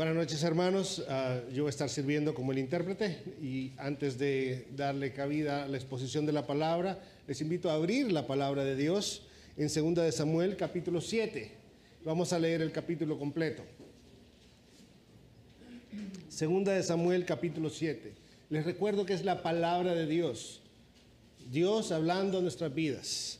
[0.00, 4.66] Buenas noches hermanos, uh, yo voy a estar sirviendo como el intérprete y antes de
[4.74, 8.76] darle cabida a la exposición de la palabra, les invito a abrir la palabra de
[8.76, 9.26] Dios
[9.58, 11.50] en 2 de Samuel capítulo 7.
[12.02, 13.62] Vamos a leer el capítulo completo.
[16.30, 18.14] Segunda de Samuel capítulo 7.
[18.48, 20.62] Les recuerdo que es la palabra de Dios.
[21.50, 23.39] Dios hablando a nuestras vidas.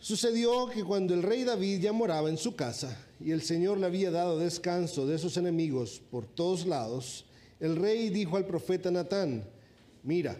[0.00, 3.86] Sucedió que cuando el rey David ya moraba en su casa y el Señor le
[3.86, 7.24] había dado descanso de sus enemigos por todos lados,
[7.58, 9.44] el rey dijo al profeta Natán,
[10.04, 10.36] mira,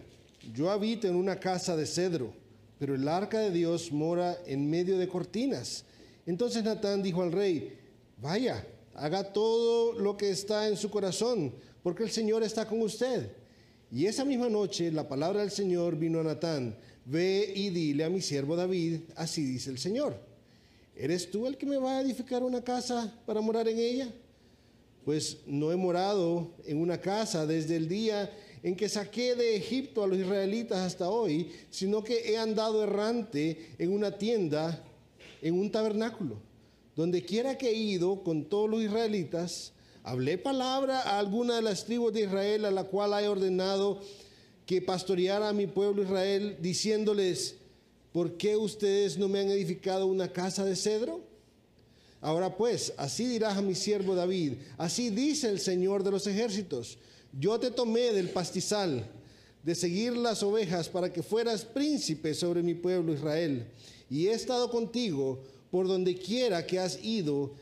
[0.55, 2.33] yo habito en una casa de cedro,
[2.79, 5.85] pero el arca de Dios mora en medio de cortinas.
[6.25, 7.77] Entonces Natán dijo al rey,
[8.23, 8.65] vaya,
[8.95, 13.33] haga todo lo que está en su corazón, porque el Señor está con usted.
[13.91, 16.77] Y esa misma noche la palabra del Señor vino a Natán,
[17.09, 20.17] ve y dile a mi siervo David, así dice el Señor,
[20.95, 24.09] ¿eres tú el que me va a edificar una casa para morar en ella?
[25.05, 28.31] Pues no he morado en una casa desde el día
[28.63, 33.75] en que saqué de Egipto a los israelitas hasta hoy, sino que he andado errante
[33.79, 34.85] en una tienda,
[35.41, 36.37] en un tabernáculo.
[36.95, 39.73] Donde quiera que he ido con todos los israelitas,
[40.09, 44.01] Hablé palabra a alguna de las tribus de Israel a la cual he ordenado
[44.69, 47.55] que pastoreara a mi pueblo Israel, diciéndoles,
[48.13, 51.23] ¿por qué ustedes no me han edificado una casa de cedro?
[52.21, 56.99] Ahora pues, así dirás a mi siervo David, así dice el Señor de los ejércitos,
[57.33, 59.11] yo te tomé del pastizal
[59.63, 63.65] de seguir las ovejas para que fueras príncipe sobre mi pueblo Israel,
[64.11, 65.39] y he estado contigo
[65.71, 67.53] por donde quiera que has ido,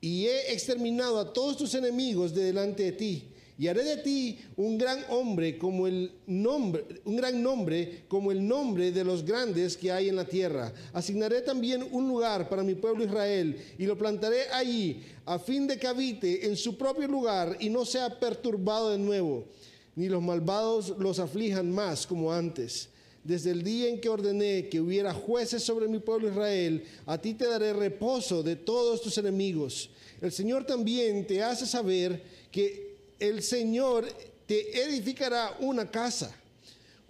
[0.00, 3.31] y he exterminado a todos tus enemigos de delante de ti.
[3.58, 8.46] Y haré de ti un gran hombre como el nombre, un gran nombre como el
[8.46, 10.72] nombre de los grandes que hay en la tierra.
[10.92, 15.78] Asignaré también un lugar para mi pueblo Israel y lo plantaré allí a fin de
[15.78, 19.44] que habite en su propio lugar y no sea perturbado de nuevo,
[19.94, 22.88] ni los malvados los aflijan más como antes
[23.24, 27.34] desde el día en que ordené que hubiera jueces sobre mi pueblo Israel, a ti
[27.34, 29.90] te daré reposo de todos tus enemigos.
[30.20, 32.91] El Señor también te hace saber que
[33.28, 34.06] el Señor
[34.46, 36.34] te edificará una casa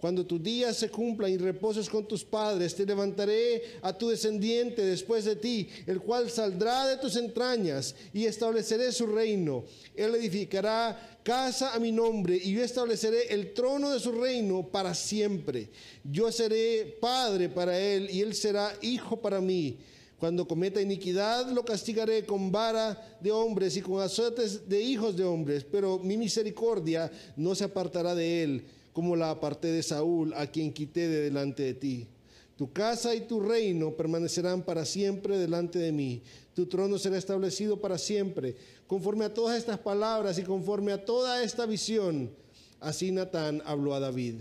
[0.03, 4.83] cuando tus días se cumplan y reposes con tus padres, te levantaré a tu descendiente
[4.83, 9.63] después de ti, el cual saldrá de tus entrañas y estableceré su reino.
[9.95, 14.93] Él edificará casa a mi nombre y yo estableceré el trono de su reino para
[14.93, 15.69] siempre.
[16.03, 19.77] Yo seré padre para él y él será hijo para mí.
[20.23, 25.25] Cuando cometa iniquidad, lo castigaré con vara de hombres y con azotes de hijos de
[25.25, 30.47] hombres, pero mi misericordia no se apartará de él como la aparté de Saúl, a
[30.47, 32.07] quien quité de delante de ti.
[32.55, 36.21] Tu casa y tu reino permanecerán para siempre delante de mí.
[36.53, 38.55] Tu trono será establecido para siempre.
[38.87, 42.31] Conforme a todas estas palabras y conforme a toda esta visión,
[42.79, 44.35] así Natán habló a David.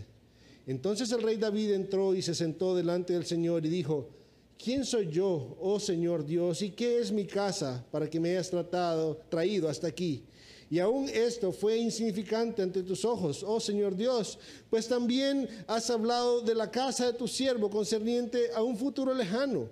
[0.65, 4.22] Entonces el rey David entró y se sentó delante del Señor y dijo,
[4.63, 8.51] ¿quién soy yo, oh Señor Dios, y qué es mi casa para que me hayas
[8.51, 10.23] tratado, traído hasta aquí?
[10.71, 14.39] Y aún esto fue insignificante ante tus ojos, oh Señor Dios,
[14.71, 19.69] pues también has hablado de la casa de tu siervo concerniente a un futuro lejano.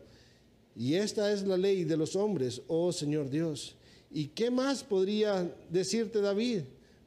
[0.76, 3.76] Y esta es la ley de los hombres, oh Señor Dios.
[4.10, 6.62] ¿Y qué más podría decirte David?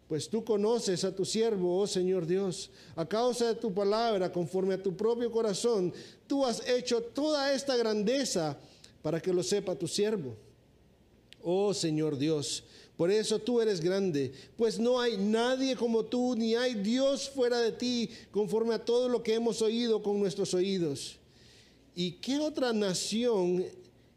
[0.07, 2.69] Pues tú conoces a tu siervo, oh Señor Dios.
[2.95, 5.93] A causa de tu palabra, conforme a tu propio corazón,
[6.33, 8.57] tú has hecho toda esta grandeza
[9.03, 10.35] para que lo sepa tu siervo.
[11.43, 12.63] Oh Señor Dios,
[12.97, 17.59] por eso tú eres grande, pues no hay nadie como tú, ni hay Dios fuera
[17.59, 21.17] de ti, conforme a todo lo que hemos oído con nuestros oídos.
[21.95, 23.63] ¿Y qué otra nación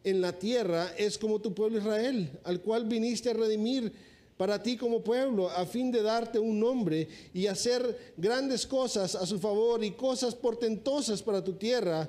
[0.02, 3.92] en la tierra es como tu pueblo Israel, al cual viniste a redimir
[4.36, 9.24] para ti como pueblo, a fin de darte un nombre y hacer grandes cosas a
[9.26, 12.08] su favor y cosas portentosas para tu tierra?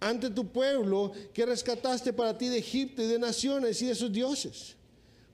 [0.00, 4.12] ante tu pueblo que rescataste para ti de Egipto y de naciones y de sus
[4.12, 4.76] dioses.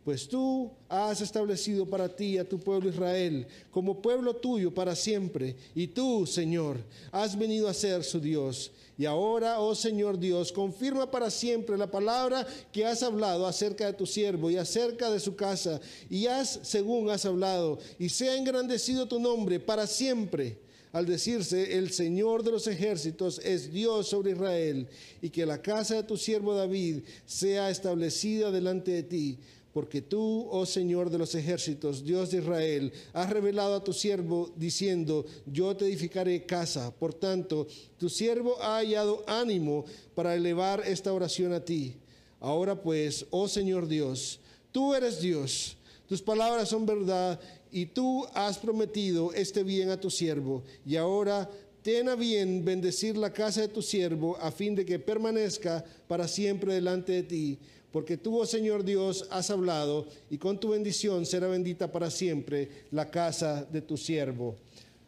[0.05, 5.55] Pues tú has establecido para ti a tu pueblo Israel como pueblo tuyo para siempre.
[5.77, 6.79] Y tú, Señor,
[7.13, 8.73] has venido a ser su Dios.
[8.99, 13.93] Y ahora, oh Señor Dios, confirma para siempre la palabra que has hablado acerca de
[13.93, 15.81] tu siervo y acerca de su casa.
[16.11, 17.79] Y haz según has hablado.
[17.99, 20.59] Y sea engrandecido tu nombre para siempre
[20.93, 24.87] al decirse, el Señor de los ejércitos es Dios sobre Israel,
[25.23, 29.39] y que la casa de tu siervo David sea establecida delante de ti.
[29.73, 34.53] Porque tú, oh Señor de los ejércitos, Dios de Israel, has revelado a tu siervo
[34.57, 36.95] diciendo, yo te edificaré casa.
[36.95, 37.67] Por tanto,
[37.99, 39.85] tu siervo ha hallado ánimo
[40.15, 41.97] para elevar esta oración a ti.
[42.39, 44.41] Ahora pues, oh Señor Dios,
[44.73, 45.77] Tú eres Dios,
[46.09, 47.39] tus palabras son verdad
[47.71, 50.63] y tú has prometido este bien a tu siervo.
[50.87, 51.49] Y ahora
[51.83, 56.27] ten a bien bendecir la casa de tu siervo a fin de que permanezca para
[56.27, 57.59] siempre delante de ti.
[57.93, 62.87] Porque tú, oh Señor Dios, has hablado y con tu bendición será bendita para siempre
[62.91, 64.57] la casa de tu siervo.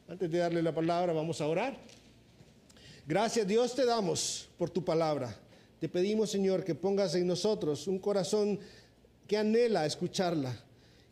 [0.07, 1.79] Antes de darle la palabra, vamos a orar.
[3.07, 5.35] Gracias Dios te damos por tu palabra.
[5.81, 8.59] Te pedimos, Señor, que pongas en nosotros un corazón
[9.27, 10.55] que anhela escucharla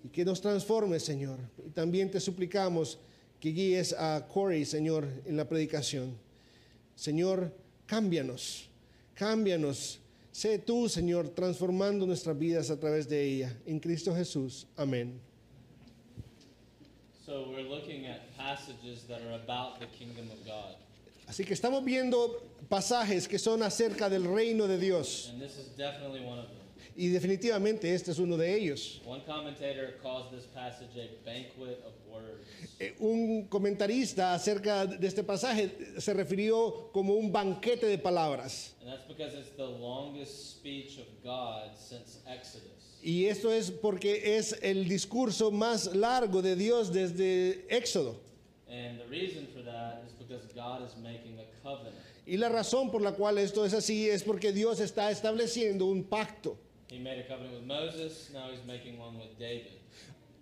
[0.04, 1.38] y que nos transforme, Señor.
[1.66, 2.98] Y también te suplicamos
[3.40, 6.16] que guíes a Corey, Señor, en la predicación.
[6.94, 7.52] Señor,
[7.86, 8.68] cámbianos,
[9.14, 9.98] cámbianos.
[10.32, 13.56] Sé tú, Señor, transformando nuestras vidas a través de ella.
[13.66, 14.66] En Cristo Jesús.
[14.76, 15.20] Amén.
[17.26, 20.76] So we're looking at passages that are about the kingdom of God.
[21.28, 25.28] Así que estamos viendo pasajes que son acerca del reino de Dios.
[25.30, 26.61] And this is definitely one of them.
[26.94, 29.00] Y definitivamente este es uno de ellos.
[29.06, 32.44] One commentator calls this passage a banquet of words.
[32.78, 38.74] Eh, Un comentarista acerca de este pasaje se refirió como un banquete de palabras.
[38.82, 42.68] And that's because it's the longest speech of God since Exodus.
[43.02, 48.16] Y esto es porque es el discurso más largo de Dios desde Éxodo.
[48.68, 51.94] And the reason for that is because God is making a covenant.
[52.26, 56.04] Y la razón por la cual esto es así es porque Dios está estableciendo un
[56.04, 56.56] pacto.
[56.92, 59.80] He made a covenant with Moses, now he's making one with David.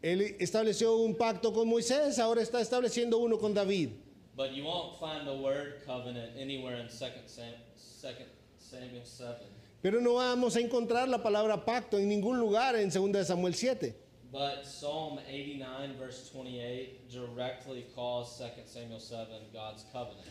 [0.02, 3.92] Él estableció un pacto con Moisés, ahora está estableciendo uno con David.
[4.36, 7.54] But you won't find the word covenant anywhere in 2 Sam,
[8.02, 8.12] 2
[8.58, 9.36] Samuel 7.
[9.80, 13.54] Pero no vamos a encontrar la palabra pacto en ningún lugar en 2 de Samuel
[13.54, 13.94] 7.
[14.32, 20.26] But Psalm 89, verse 28, directly calls 2 Samuel 7 God's covenant.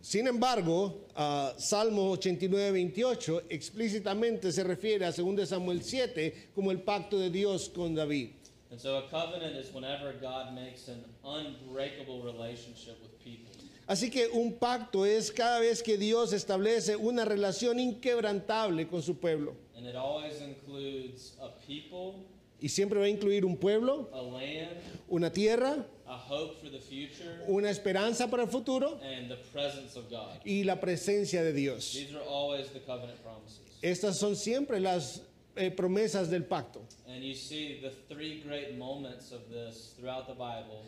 [0.00, 6.70] Sin embargo, a Salmo 89, 28 explícitamente se refiere a 2 de Samuel 7 como
[6.70, 8.30] el pacto de Dios con David.
[8.70, 13.50] And so a covenant is whenever God makes an unbreakable relationship with people.
[13.86, 19.14] Así que un pacto es cada vez que Dios establece una relación inquebrantable con su
[19.14, 19.56] pueblo.
[19.74, 22.26] And it always includes a people,
[22.60, 24.76] Y siempre va a incluir un pueblo, a land,
[25.08, 29.96] una tierra, a hope for the future, una esperanza para el futuro and the presence
[29.96, 30.40] of God.
[30.44, 31.92] y la presencia de Dios.
[31.92, 33.60] These are always the covenant promises.
[33.82, 35.20] Estas son siempre las
[35.56, 36.80] eh, promesas del pacto.
[37.06, 40.82] And you see the three great moments of this throughout the Bible.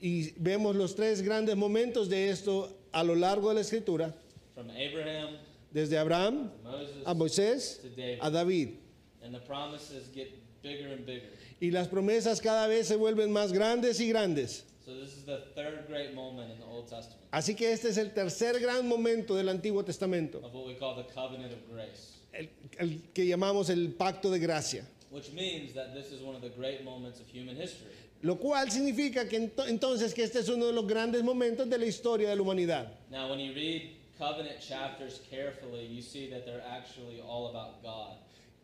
[0.00, 4.12] Y vemos los tres grandes momentos de esto a lo largo de la escritura,
[4.54, 5.36] From Abraham
[5.72, 7.80] desde Abraham Moses a Moisés
[8.20, 8.78] a David.
[9.22, 10.30] And the promises get
[10.62, 11.28] bigger and bigger.
[11.60, 14.64] Y las promesas cada vez se vuelven más grandes y grandes.
[14.84, 17.96] So this is the third great moment in the Old Testament Así que este es
[17.96, 22.18] el tercer gran momento del Antiguo Testamento, of what we call the covenant of grace,
[22.32, 22.48] el,
[22.78, 24.84] el que llamamos el pacto de gracia.
[25.10, 27.92] which means that this is one of the great moments of human history.
[28.22, 31.78] Lo cual significa que ento- entonces que este es uno de los grandes momentos de
[31.78, 32.88] la historia de la humanidad.
[33.10, 38.16] Now, when you read covenant chapters carefully, you see that they're actually all about God.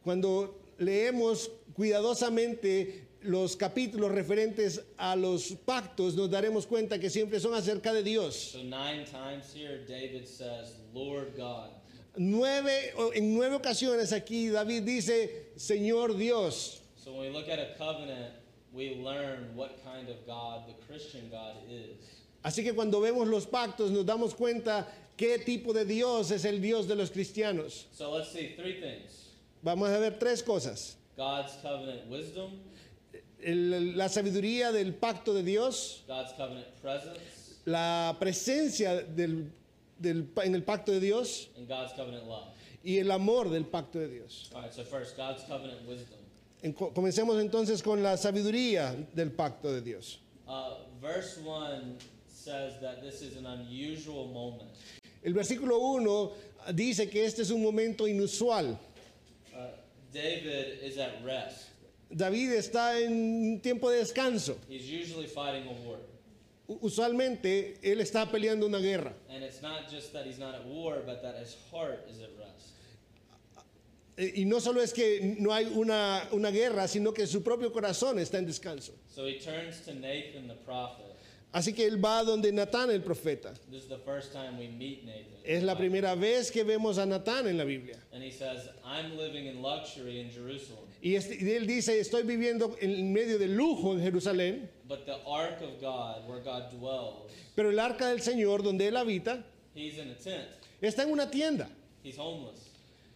[0.05, 7.55] Cuando leemos cuidadosamente los capítulos referentes a los pactos, nos daremos cuenta que siempre son
[7.55, 8.35] acerca de Dios.
[8.53, 11.71] So nine times here, David says, "Lord God."
[12.17, 16.81] Nueve, en nueve ocasiones aquí David dice, Señor Dios.
[16.97, 18.35] So when we look at a covenant,
[18.73, 21.99] we learn what kind of God the Christian God is.
[22.43, 26.61] Así que cuando vemos los pactos nos damos cuenta qué tipo de Dios es el
[26.61, 27.87] Dios de los cristianos.
[27.93, 29.30] So let's see three things:
[29.63, 30.97] Vamos a ver tres cosas.
[31.17, 32.51] God's covenant wisdom,
[33.43, 37.21] El- la sabiduría del pacto de Dios, God's covenant presence,
[37.67, 39.51] la presencia del,
[39.99, 42.49] del en el pacto de Dios and God's covenant love.
[42.85, 44.51] y el amor del pacto de Dios.
[44.55, 44.73] All right.
[44.73, 46.19] So first, God's covenant wisdom.
[46.63, 50.19] En- co- comencemos entonces con la sabiduría del pacto de Dios.
[50.47, 51.97] Uh, verse one
[52.29, 54.71] says that this is an unusual moment.
[55.23, 56.33] El versículo 1
[56.75, 58.79] dice que este es un momento inusual.
[60.13, 61.67] David is at rest.
[62.15, 64.57] David está en tiempo de descanso.
[64.69, 65.99] He's usually fighting a war.
[66.81, 69.13] Usualmente él está peleando una guerra.
[69.29, 72.31] And it's not just that he's not at war, but that his heart is at
[72.39, 72.71] rest.
[74.17, 77.71] Eh, Y no solo es que no hay una, una guerra, sino que su propio
[77.73, 78.93] corazón está en descanso.
[79.09, 81.07] So he turns to Nathan the prophet.
[81.53, 83.53] Así que él va donde Natán el profeta.
[83.71, 85.25] This is the first time we meet Nathan.
[85.45, 87.97] Es la primera vez que vemos a Natán en la Biblia.
[88.13, 90.85] And he says, I'm living in luxury in Jerusalem.
[91.03, 95.17] Y, este- y él dice, estoy viviendo en medio de lujo en Jerusalén, But the
[95.27, 99.43] ark of God, where God dwells, pero el arca del Señor, donde él habita,
[99.75, 100.47] he's in a tent.
[100.81, 101.69] está en una tienda,
[102.05, 102.69] He's homeless.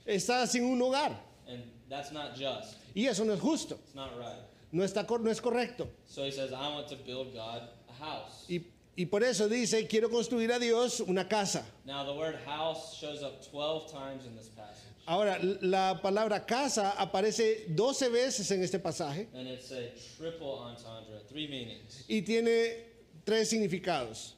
[0.07, 1.15] está sin un hogar.
[1.47, 2.77] And that's not just.
[2.97, 4.41] Y eso no es justo, It's not right.
[4.73, 5.87] no, está, no es correcto.
[6.07, 7.69] So he says, I want to build God
[8.05, 8.45] house.
[8.49, 8.61] Y,
[8.97, 11.65] y por eso dice, quiero construir a Dios una casa.
[11.87, 14.81] Now, the word house shows up 12 times in this passage.
[15.07, 21.21] Ahora, la palabra casa aparece 12 veces en este pasaje And it's a triple entendre,
[21.29, 22.05] three meanings.
[22.09, 22.85] y tiene
[23.27, 24.33] tres significados.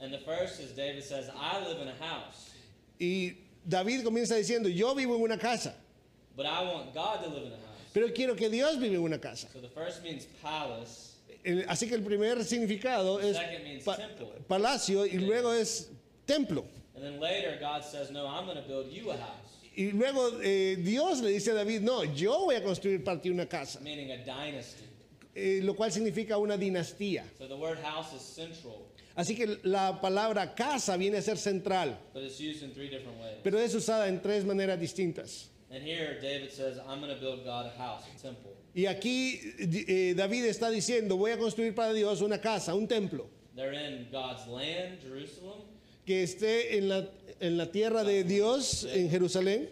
[0.00, 2.50] And the first is David says, I live in a house,
[3.00, 3.36] Y
[3.68, 5.74] David comienza diciendo, yo vivo en una casa,
[6.36, 7.90] but I want God to live in a house.
[7.94, 9.46] pero quiero que Dios vive en una casa.
[9.52, 11.07] So the first means palace,
[11.44, 13.36] El- Así que el primer significado es
[13.84, 14.26] pa- temple.
[14.46, 15.90] palacio y luego es
[16.26, 16.64] templo.
[19.76, 23.30] Y luego eh, Dios le dice a David, no, yo voy a construir para ti
[23.30, 24.84] una casa, meaning a dynasty.
[25.34, 27.24] Eh, lo cual significa una dinastía.
[27.38, 31.96] So the word house is central, Así que la palabra casa viene a ser central,
[32.12, 33.36] but it's used in three different ways.
[33.44, 35.48] pero es usada en tres maneras distintas.
[35.70, 38.52] And here David says, I'm going to build God a house, a temple.
[38.74, 43.26] Y aquí eh, David está diciendo, voy a construir para Dios una casa, un templo,
[43.56, 45.62] They're in God's land, Jerusalem,
[46.06, 47.08] que esté en la,
[47.40, 49.68] en la tierra de Dios, en Jerusalén.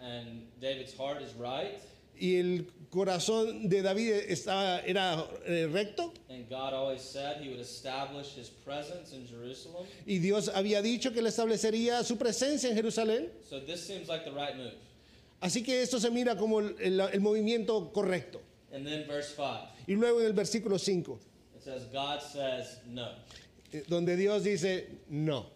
[0.00, 1.78] and David's heart is right,
[2.18, 6.12] Y el corazón de David estaba, era eh, recto.
[6.30, 9.84] and God always said he would establish his presence in Jerusalem.
[10.06, 13.28] Y Dios había dicho que le establecería su presencia en Jerusalén.
[13.48, 14.72] So this seems like the right move.
[15.42, 18.40] Así que esto se mira como el, el- el movimiento correcto.
[18.72, 21.18] And then verse 5, Y luego en el versículo 5,
[21.56, 23.08] it says, God says no.
[23.72, 25.46] eh, donde Dios dice, no.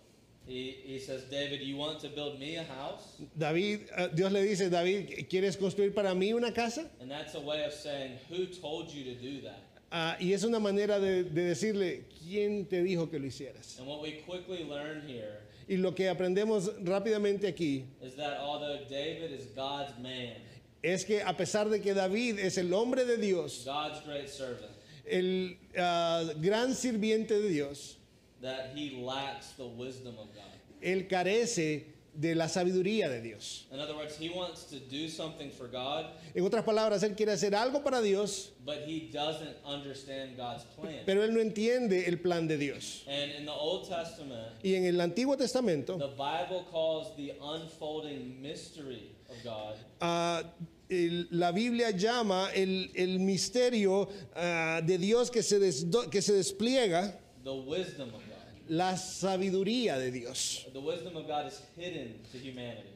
[0.46, 3.16] He, he says, David, you want to build me a house?
[3.36, 6.88] David, eh, Dios le dice, David, ¿quieres construir para mí una casa?
[7.00, 9.60] And that's a way of saying, who told you to do that?
[9.90, 13.78] Ah, y es una manera de, de decirle, ¿quién te dijo que lo hicieras?
[13.78, 15.38] And what we quickly learn here
[15.68, 20.36] Y lo que aprendemos rápidamente aquí is that although David is God's man,
[20.82, 24.72] es que a pesar de que David es el hombre de Dios, God's great servant,
[25.04, 27.96] el ah, gran sirviente de Dios,
[28.40, 30.44] that he lacks the wisdom of God.
[30.80, 33.66] él carece de la sabiduría de Dios.
[33.72, 37.32] In other words, he wants to do something for God, En otras palabras, él quiere
[37.32, 41.02] hacer algo para Dios, but he doesn't understand God's plan.
[41.06, 43.04] pero él no entiende el plan de Dios.
[43.08, 48.40] And in the Old Testament, Y en el Antiguo Testamento, the Bible calls the unfolding
[48.40, 50.42] mystery of God ah,
[50.88, 56.32] el- la Biblia llama el, el misterio ah, de Dios que se, desdo- que se
[56.34, 57.12] despliega
[57.44, 58.25] the wisdom of God.
[58.68, 60.64] La sabiduría de Dios.
[60.72, 62.90] The wisdom of God is hidden to humanity.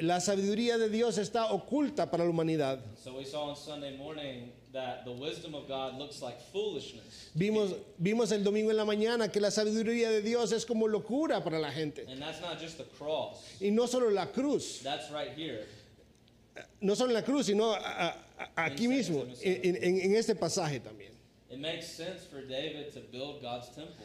[0.00, 2.78] La sabiduría de Dios está oculta para la humanidad.
[3.02, 7.30] So we saw on Sunday morning that the wisdom of God looks like foolishness.
[7.36, 11.42] Vimos, vimos el domingo en la mañana que la sabiduría de Dios es como locura
[11.42, 12.06] para la gente.
[12.08, 13.56] And that's not just the cross.
[13.60, 15.66] Y no solo la cruz, That's right here.
[16.80, 21.10] no solo la cruz, sino a- a- aquí mismo, en, en- en este pasaje también.
[21.50, 23.96] It makes sense for David to build God's temple.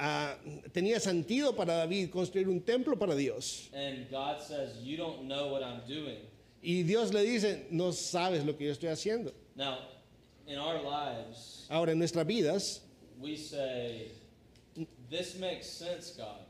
[0.00, 0.36] Ah,
[0.72, 3.68] tenía sentido para David construir un templo para Dios.
[3.74, 6.18] And God says, You don't know what I'm doing.
[6.62, 9.32] Y Dios le dice, no sabes lo que yo estoy haciendo.
[9.56, 9.78] Now,
[10.46, 12.80] in our lives, Ahora, en nuestras vidas,
[13.20, 14.12] we say,
[15.10, 16.46] This makes sense, God.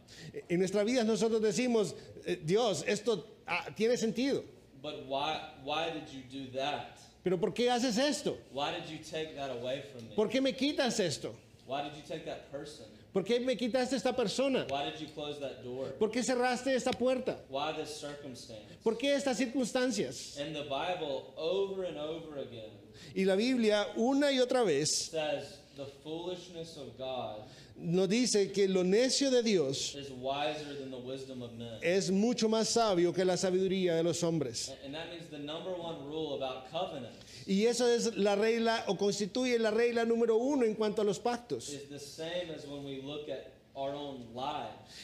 [0.48, 1.94] en nuestras vidas nosotros decimos,
[2.26, 4.44] eh, Dios, esto ah, tiene sentido.
[4.82, 6.98] But why, why did you do that?
[7.24, 8.36] Pero ¿por qué haces esto?
[8.52, 10.14] Why did you take that away from me?
[10.14, 11.34] ¿Por qué me quitas esto?
[11.66, 12.84] Why did you take that person?
[13.12, 14.66] ¿Por qué me quitaste esta persona?
[14.68, 15.86] Why did you close that door?
[15.98, 17.36] ¿Por qué cerraste esta puerta?
[17.48, 18.62] Why this circumstance?
[18.84, 20.38] ¿Por qué estas circunstancias?
[20.38, 22.70] And the Bible, over and over again,
[23.14, 27.42] Y la Biblia una y otra vez says the foolishness of God
[27.80, 31.78] nos dice que lo necio de Dios is wiser than the wisdom of men.
[31.82, 34.70] es mucho más sabio que la sabiduría de los hombres.
[34.84, 38.96] And that means the number one rule about covenants Y eso es la regla o
[38.98, 41.70] constituye la regla número uno en cuanto a los pactos.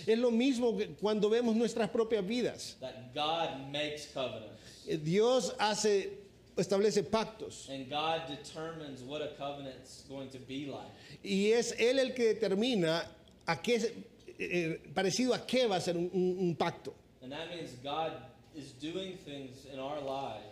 [0.06, 2.76] Es lo mismo que cuando vemos nuestras propias vidas.
[2.80, 4.60] That God makes covenants.
[4.86, 6.18] Eh, Dios hace,
[6.56, 10.90] establece pactos And God determines what a covenant's going to be like.
[11.22, 13.08] y es Él el que determina
[13.46, 14.04] a qué,
[14.38, 16.92] eh, parecido a qué va a ser un- un- un pacto.
[17.22, 18.12] And that means God
[18.54, 20.44] is doing things in our lives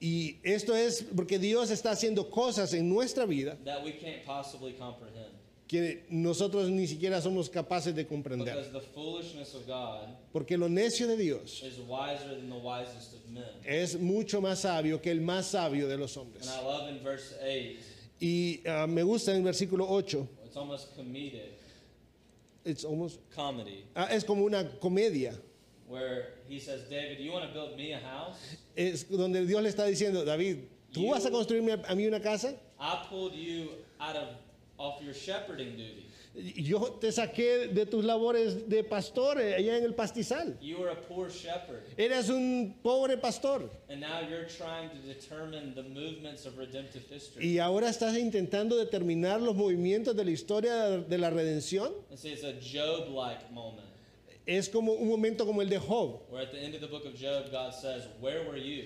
[0.00, 4.72] Y esto es porque Dios está haciendo cosas en nuestra vida that we can't possibly
[4.74, 5.32] comprehend.
[5.68, 8.54] que nosotros ni siquiera somos capaces de comprender.
[8.54, 13.14] Because the foolishness of God Porque lo necio de Dios is wiser than the wisest
[13.14, 13.42] of men.
[13.64, 16.46] es mucho más sabio que el más sabio de los hombres.
[16.46, 17.78] And I love in verse 8,
[18.20, 21.52] Y ah, me gusta en el versículo 8, it's almost comedic,
[22.64, 23.84] it's almost- comedy.
[23.94, 25.34] ah, es como una comedia.
[25.88, 28.36] Where he says, David, you want to build me a house?
[28.76, 30.58] Es donde Dios le está diciendo, David,
[30.92, 32.54] ¿tú You- vas a construirme a, a mí una casa?
[32.78, 34.28] I pulled you out of
[34.78, 36.04] off your shepherding duty.
[36.38, 40.58] Yo te saqué de tus labores de pastor eh, allá en el pastizal.
[40.60, 45.74] You were a poor shepherd, Eras un pobre pastor and now you're trying to determine
[45.74, 47.42] the movements of redemptive history.
[47.54, 51.90] y ahora estás intentando determinar los movimientos de la historia de la redención.
[52.10, 53.85] And see, it's a Job-like moment,
[54.46, 56.20] Es como un momento como el de Job.
[56.30, 58.84] where at the end of the book of Job, God says, "Where were you?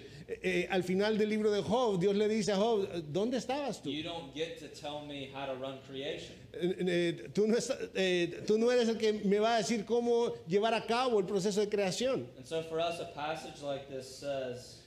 [0.70, 3.90] Al final del libro de Job, Dios le dice a Job, ¿dónde estabas tú?
[3.90, 7.56] You don't get to tell me how to run creation." Eh, eh, tú, no
[7.94, 11.26] eh, tú no eres el que me va a decir cómo llevar a cabo el
[11.26, 12.26] proceso de creación.
[12.38, 14.78] And so, for us, a passage like this says,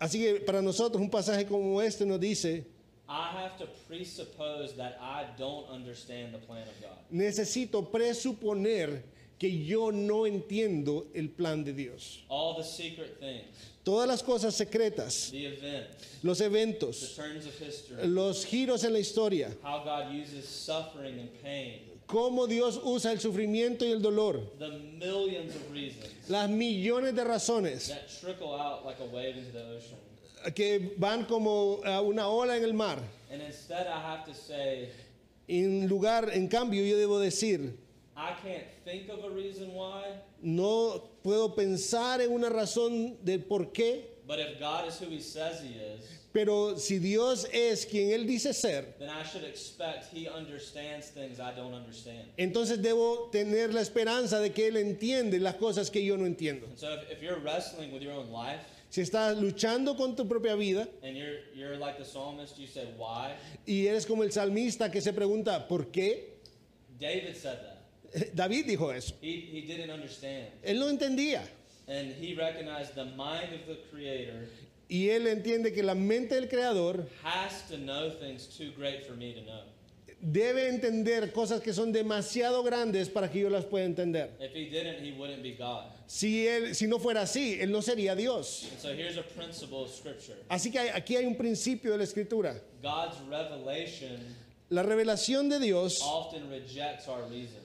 [0.00, 2.64] Así que para nosotros un pasaje como este nos dice,
[3.06, 9.02] "I have to presuppose that I don't understand the plan of God." necesito presuponer
[9.44, 12.24] que yo no entiendo el plan de Dios.
[12.30, 13.44] All the secret things,
[13.84, 18.94] Todas las cosas secretas, the events, los the eventos, turns of history, los giros en
[18.94, 24.00] la historia, how God uses suffering and pain, cómo Dios usa el sufrimiento y el
[24.00, 29.36] dolor, the millions of reasons las millones de razones that trickle out like a wave
[29.36, 29.98] into the ocean.
[30.54, 32.98] que van como ah, una ola en el mar.
[33.30, 34.88] And instead, I have to say,
[35.46, 37.83] En lugar, en cambio, yo debo decir,
[38.16, 40.04] I can't think of a reason why,
[40.40, 45.20] no puedo pensar en una razón del por qué, but if God is who He
[45.20, 50.06] says He is, pero si Dios es quien Él dice ser, then I should expect
[50.12, 52.28] He understands things I don't understand.
[52.38, 56.66] entonces debo tener la esperanza de que Él entiende las cosas que yo no entiendo.
[56.68, 60.24] And so, if, if you're wrestling with your own life Si estás luchando con tu
[60.28, 63.32] propia vida and you're you're like the psalmist, you say, "Why?"
[63.66, 66.34] y eres como el salmista que se pregunta, ¿por qué?
[67.00, 67.73] David said that.
[68.34, 69.14] David dijo eso.
[69.20, 71.42] He he didn't understand, Él no entendía.
[71.88, 74.48] and he recognized the mind of the Creator
[74.88, 79.14] Y él entiende que la mente del creador has to know things too great for
[79.16, 79.62] me to know.
[80.20, 84.30] debe entender cosas que son demasiado grandes para que yo las pueda entender.
[84.40, 85.84] If he didn't, he wouldn't be God.
[86.06, 88.68] Si, él, si no fuera así, él no sería Dios.
[88.70, 91.98] And so here's a principle of Scripture Así que hay- aquí hay un principio de
[91.98, 92.54] la escritura.
[92.82, 94.18] God's revelation
[94.70, 97.60] La revelación de Dios often rejects our reason.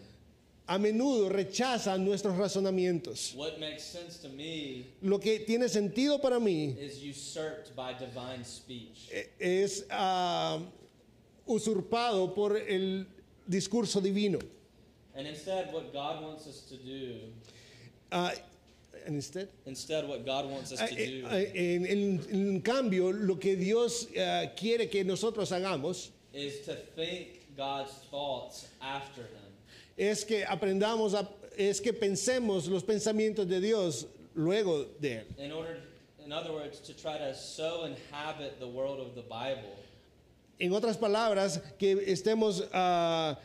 [0.71, 3.33] A menudo rechaza nuestros razonamientos.
[3.35, 8.45] What makes sense to me Lo que tiene sentido para mí is usurped by divine
[8.45, 9.09] speech.
[9.11, 10.59] eh, es ah,
[11.47, 13.07] usurpado por el
[13.47, 14.37] discurso divino.
[15.15, 17.15] And instead, what God wants us to do,
[18.11, 18.31] Ah,
[19.07, 22.61] and instead- instead, what God wants us Ah, to eh, do ah, en, en- en
[22.61, 29.21] cambio, lo que Dios ah, quiere que nosotros hagamos is to think God's thoughts after
[29.23, 29.48] Him.
[29.99, 35.25] Es que aprendamos, a- es que pensemos los pensamientos de Dios luego de Él.
[35.37, 35.77] In order,
[36.25, 39.75] in other words, to try to so inhabit the world of the Bible
[40.61, 43.37] En otras palabras, que estemos ah,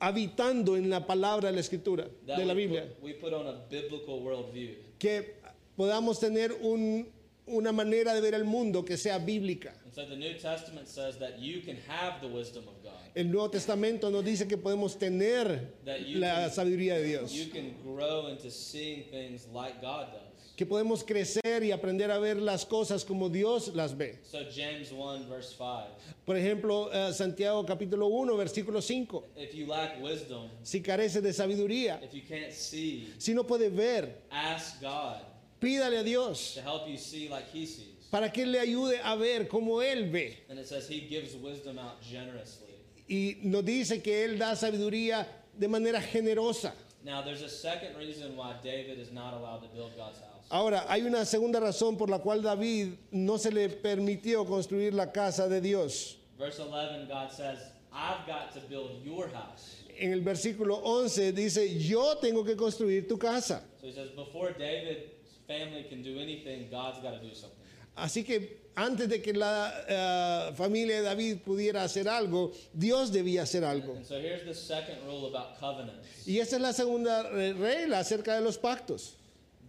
[0.00, 3.32] habitando en la palabra de la escritura, that de la we, Biblia, put, we put
[3.32, 4.74] on a biblical worldview.
[4.98, 5.34] que
[5.76, 7.06] podamos tener un-
[7.46, 9.74] una manera de ver el mundo que sea bíblica.
[9.84, 12.92] And so the New Testament says that you can have the wisdom of God.
[13.18, 17.74] El Nuevo Testamento nos dice que podemos tener la can- sabiduría de Dios, You can
[17.84, 20.54] grow into seeing things like God does.
[20.56, 24.20] que podemos crecer y aprender a ver las cosas como Dios las ve.
[24.22, 25.88] So James 1 verse 5.
[26.24, 29.24] Por ejemplo, eh, Santiago capítulo 1, versículo 5.
[29.36, 33.68] If you lack wisdom, Si carece de sabiduría, if you can't see, si no puede
[33.68, 35.16] ver, ask God
[35.60, 38.06] pídale a Dios to help you see like he sees.
[38.12, 40.38] para que le ayude a ver como Él ve.
[40.48, 42.66] And it says he gives wisdom out generously.
[43.08, 45.26] Y nos dice que Él da sabiduría
[45.58, 46.74] de manera generosa.
[47.04, 50.46] Now there's a second reason why David is not allowed to build God's house.
[50.50, 55.06] Ahora, hay una segunda razón por la cual David no se le permitió construir la
[55.12, 56.16] casa de Dios.
[56.38, 57.58] Verse 11, God says,
[57.92, 59.76] I've got to build your house.
[59.98, 63.62] En el versículo 11 dice, yo tengo que construir tu casa.
[63.80, 65.10] So he says, before David's
[65.46, 67.58] family can do anything, God's got to do something.
[67.98, 73.42] Así que antes de que la eh, familia de David pudiera hacer algo, Dios debía
[73.42, 73.94] hacer algo.
[73.96, 76.26] And so here's the second rule about covenants.
[76.26, 79.16] Y esa es la segunda eh, regla acerca de los pactos.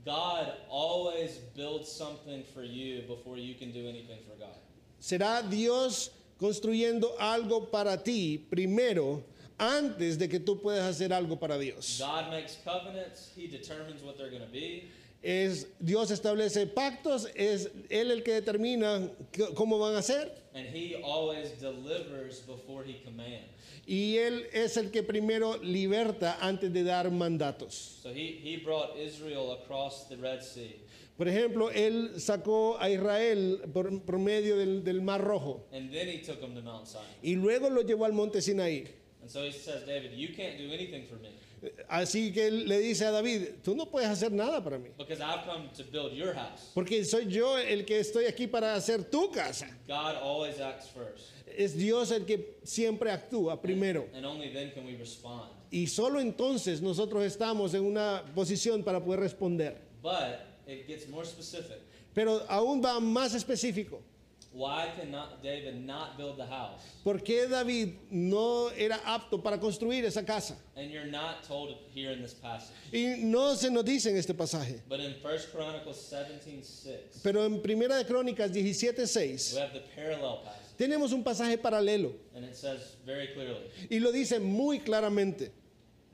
[0.06, 4.56] God always builds something for you before you can do anything for God.
[5.00, 9.24] Será Dios construyendo algo para ti primero
[9.58, 12.00] antes de que tú puedas hacer algo para Dios.
[12.00, 14.90] God makes covenants, He determines what they're going to be,
[15.22, 19.12] Es, Dios establece pactos, es Él el que determina
[19.54, 20.32] cómo van a ser.
[20.56, 23.46] And he always delivers before he commands.
[23.86, 28.00] Y Él es el que primero liberta antes de dar mandatos.
[28.02, 30.76] So he, he brought Israel across the Red Sea.
[31.18, 36.08] Por ejemplo, Él sacó a Israel por, por medio del, del Mar Rojo And then
[36.08, 37.06] he took them to Mount Sinai.
[37.22, 38.88] y luego lo llevó al monte Sinaí.
[39.22, 41.30] And so he says, David, you can't do anything for me
[41.88, 45.22] Así que Él le dice a David, tú no puedes hacer nada para mí, because
[45.22, 46.72] I've come to build your house.
[46.74, 49.68] porque soy yo el que estoy aquí para hacer tu casa.
[49.88, 51.34] God always acts first.
[51.58, 54.08] Es Dios el que siempre actúa primero.
[54.14, 55.50] And only then can we respond.
[55.72, 59.78] Y solo entonces nosotros estamos en una posición para poder responder.
[60.02, 61.80] But it gets more specific.
[62.14, 64.02] Pero aún va más específico.
[64.52, 66.82] Why can not David not build the house?
[67.04, 70.56] ¿Por qué David no era apto para construir esa casa?
[70.76, 72.74] And you're not told here in this passage.
[72.92, 74.82] Y no se nos dice en este pasaje.
[74.90, 79.84] But in 1 Chronicles 17 6, Pero en Primera de Crónicas 17:6 we have the
[79.96, 80.78] parallel passage.
[80.78, 85.52] tenemos un pasaje paralelo And it says very clearly y lo dice muy claramente.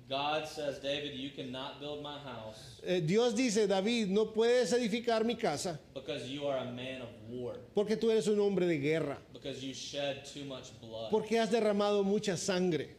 [0.08, 5.26] God says, David, you cannot build my house Eh, Dios dice, David, no puedes edificar
[5.26, 8.78] mi casa because you are a man of war, porque tú eres un hombre de
[8.78, 11.10] guerra, because you shed too much blood.
[11.10, 12.90] porque has derramado mucha sangre.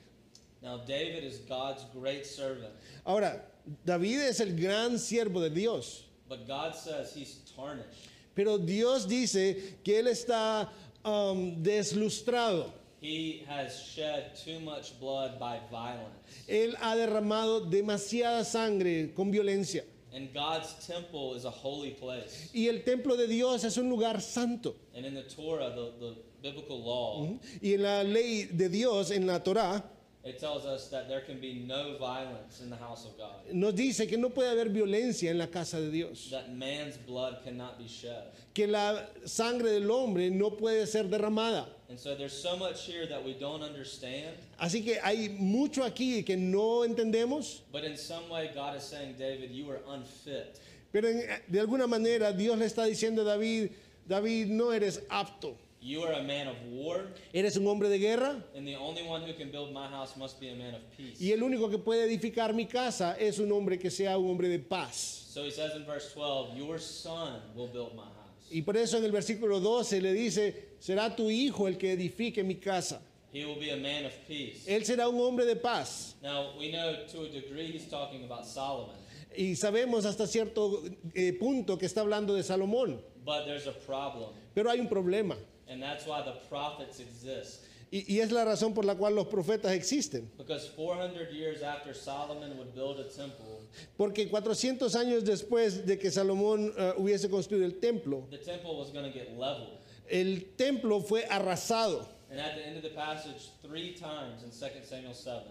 [0.62, 2.73] Now, David is God's great servant,
[3.07, 3.40] Ahora,
[3.85, 8.09] David es el gran siervo de Dios, but God says he's tarnished.
[8.35, 10.69] pero Dios dice que él está
[11.05, 12.73] um, deslustrado.
[13.07, 16.16] He has shed too much blood by violence.
[16.49, 19.85] Él ha derramado demasiada sangre con violencia.
[20.12, 22.51] And God's temple is a holy place.
[22.53, 24.75] Y el templo de Dios es un lugar santo.
[24.97, 29.25] And in the Torah, the, the biblical law, Y en la ley de Dios, en
[29.25, 29.85] la Torá,
[30.27, 33.73] it tells us that there can be no violence in the house of God, nos
[33.75, 36.29] dice que no puede haber violencia en la casa de Dios.
[36.31, 38.25] that man's blood cannot be shed.
[38.53, 41.67] Que la sangre del hombre no puede ser derramada.
[41.89, 46.25] And so there's so much here that we don't understand, Así que hay mucho aquí
[46.27, 50.59] que no entendemos, but in some way, God is saying, David, you are unfit.
[50.93, 53.71] pero en- de alguna manera Dios le está diciendo a David,
[54.09, 55.55] David, no eres apto.
[55.87, 59.22] You are a man of war, Eres un hombre de guerra and the only one
[59.22, 61.20] who can build my house must be a man of peace.
[61.20, 64.49] y el único que puede edificar mi casa es un hombre que sea un hombre
[64.49, 65.27] de paz.
[65.33, 68.51] So he says in verse 12, Your son will build my house.
[68.51, 72.42] Y por eso en el versículo 12 le dice, será tu hijo el que edifique
[72.44, 73.01] mi casa.
[73.33, 74.66] He will be a man of peace.
[74.66, 76.16] Él será un hombre de paz.
[76.20, 78.96] Now, we know to a degree he's talking about Solomon,
[79.37, 80.83] Y sabemos hasta cierto
[81.14, 82.99] eh, punto que está hablando de Salomón.
[83.25, 85.37] but there's a problem, Pero hay un problema.
[85.68, 87.62] And that's why the prophets exist.
[87.92, 90.29] Y, y es la razón por la cual los profetas existen.
[90.37, 93.61] Because 400 years after Solomon would build a temple,
[93.96, 98.90] Porque 400 años después de que Salomón eh, hubiese construido el templo, the temple was
[98.90, 99.79] going to get leveled.
[100.11, 102.07] el templo fue arrasado.
[102.29, 105.42] And at the end of the passage, three times in 2 Samuel 7,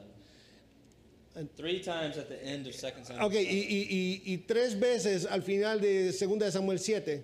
[1.56, 4.75] three times at the end of 2 Samuel Ok, y, 7, y- y- y tres
[4.78, 7.23] veces al final de 2 de Samuel 7,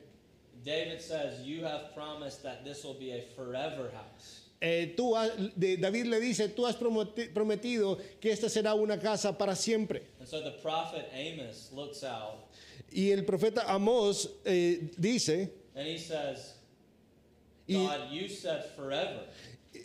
[0.64, 4.40] David says, You have promised that this will be a forever house.
[4.62, 9.00] eh, tú has- de- David le dice, tú has prometi- prometido que esta será una
[9.00, 10.02] casa para siempre.
[10.20, 12.48] And so the prophet Amos looks out
[12.94, 16.54] Y el profeta Amós eh, dice, and he says,
[17.68, 19.22] Y- God, you said forever,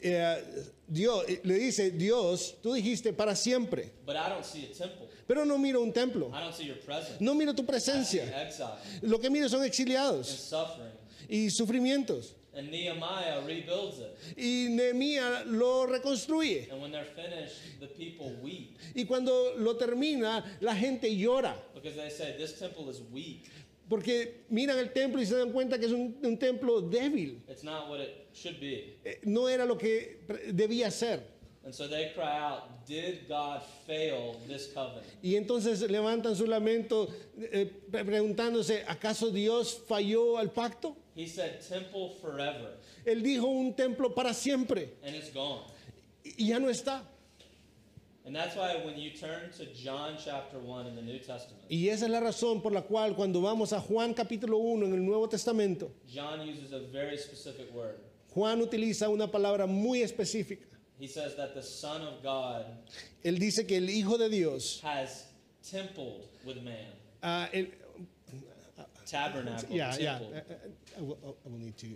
[0.03, 0.43] eh,
[0.89, 5.09] Dios, le dice, Dios, tú dijiste para siempre, but I don't see a temple.
[5.27, 7.21] pero no miro un templo, I don't see your presence.
[7.21, 8.69] no miro tu I see presencia, exile
[9.03, 10.93] lo que miro son and exiliados suffering.
[11.29, 12.35] y sufrimientos.
[12.55, 14.17] And Nehemiah rebuilds it.
[14.39, 16.71] Y Nehemías lo reconstruye.
[16.73, 21.55] And when they're finished, the people weep Y cuando lo termina, la gente llora.
[21.75, 23.45] because they say, This temple is weak.
[23.89, 27.41] Porque miran el templo y se dan cuenta que es un, un templo débil.
[27.49, 28.97] It's not what it should be.
[29.05, 30.21] Eh, No era lo que
[30.53, 31.21] debía ser.
[31.65, 35.05] And so they cry out, Did God fail this covenant?
[35.23, 37.09] Y entonces levantan su lamento
[37.41, 40.97] eh, pre- preguntándose, ¿acaso Dios falló al pacto?
[41.17, 42.77] He said, Temple forever.
[43.05, 45.63] Él dijo un templo para siempre And it's gone.
[46.25, 47.03] y ya no está.
[51.69, 54.95] Y esa es la razón por la cual cuando vamos a Juan capítulo 1 en
[54.95, 57.97] el Nuevo Testamento, John uses a very specific word.
[58.35, 60.67] Juan utiliza una palabra muy específica.
[60.99, 62.65] He says that the Son of God
[63.23, 65.27] Él dice que el Hijo de Dios, has
[65.63, 66.93] templed with man.
[67.23, 67.71] ah, él-
[69.05, 70.35] Tabernacle, yeah, yeah, temple.
[70.35, 71.87] uh, uh, I will, I will need to,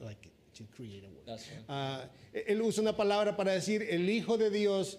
[0.00, 1.26] like, to create a word.
[1.26, 1.64] That's fine.
[1.68, 4.96] Ah, él usa una palabra para decir el Hijo de Dios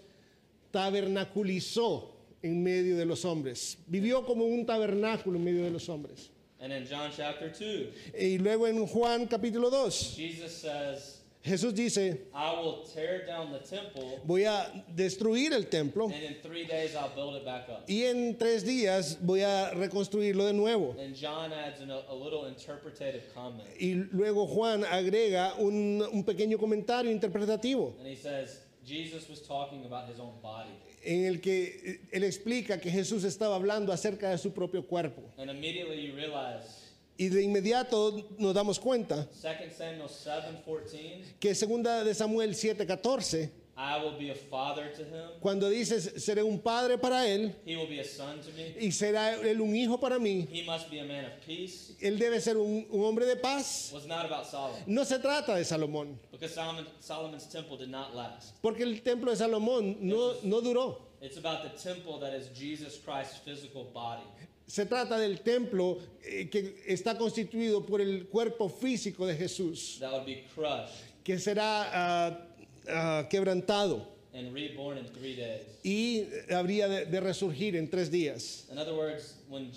[0.71, 3.77] tabernaculizó en medio de los hombres.
[3.88, 6.30] Vivió como un tabernáculo en medio de los hombres.
[6.60, 12.17] And in John chapter 2, Y luego en Juan capítulo 2, Jesus says, Jesús dice,
[12.34, 16.95] I will tear down the temple, voy a destruir el templo and in three days
[16.95, 17.86] I'll build it back up.
[17.88, 20.95] y en tres días voy a reconstruirlo de nuevo.
[20.99, 23.63] And John adds an, a little interpretative comment.
[23.80, 29.84] Y luego Juan agrega un, un pequeño comentario interpretativo And he says, Jesus was talking
[29.86, 30.71] about his own body.
[31.04, 35.21] en el que él explica que Jesús estaba hablando acerca de su propio cuerpo.
[35.38, 36.86] And immediately you realize,
[37.19, 44.03] Y de inmediato nos damos cuenta 2 Samuel 7:14, que segunda de Samuel 7:14, I
[44.03, 47.85] will be a father to him, cuando dice seré un padre para él he will
[47.87, 48.73] be a son to me.
[48.79, 51.93] y será él un hijo para mí, He must be a man of peace.
[52.01, 53.91] él debe ser un, un hombre de paz.
[53.93, 58.15] Was not about Solomon, No se trata de Salomón, because Solomon, Solomon's temple did not
[58.15, 58.59] last.
[58.63, 60.97] porque el templo de Salomón no, no duró.
[61.21, 64.23] It's about the temple that is Jesus Christ's physical body.
[64.65, 70.11] Se trata del templo eh, que está constituido por el cuerpo físico de Jesús, that
[70.11, 70.89] would be crushed
[71.23, 72.46] que será ah,
[72.89, 75.63] ah, quebrantado and reborn in three days.
[75.84, 78.65] y habría de, de resurgir en tres días.
[78.71, 79.71] In other words, when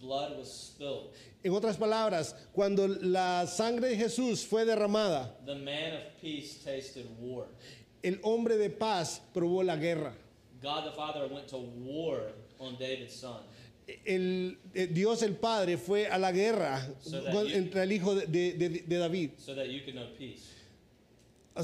[0.00, 1.10] blood was spilled,
[1.44, 7.06] En otras palabras, cuando la sangre de Jesús fue derramada, the man of peace tasted
[7.20, 7.46] war.
[8.02, 10.12] el hombre de paz probó la guerra.
[10.62, 12.20] God the Father went to war
[12.60, 13.40] on David's son.
[14.06, 17.88] El, eh, Dios el Padre fue a la guerra So that con- you- entre el
[17.92, 20.50] hijo de, de- de David so that you could know peace.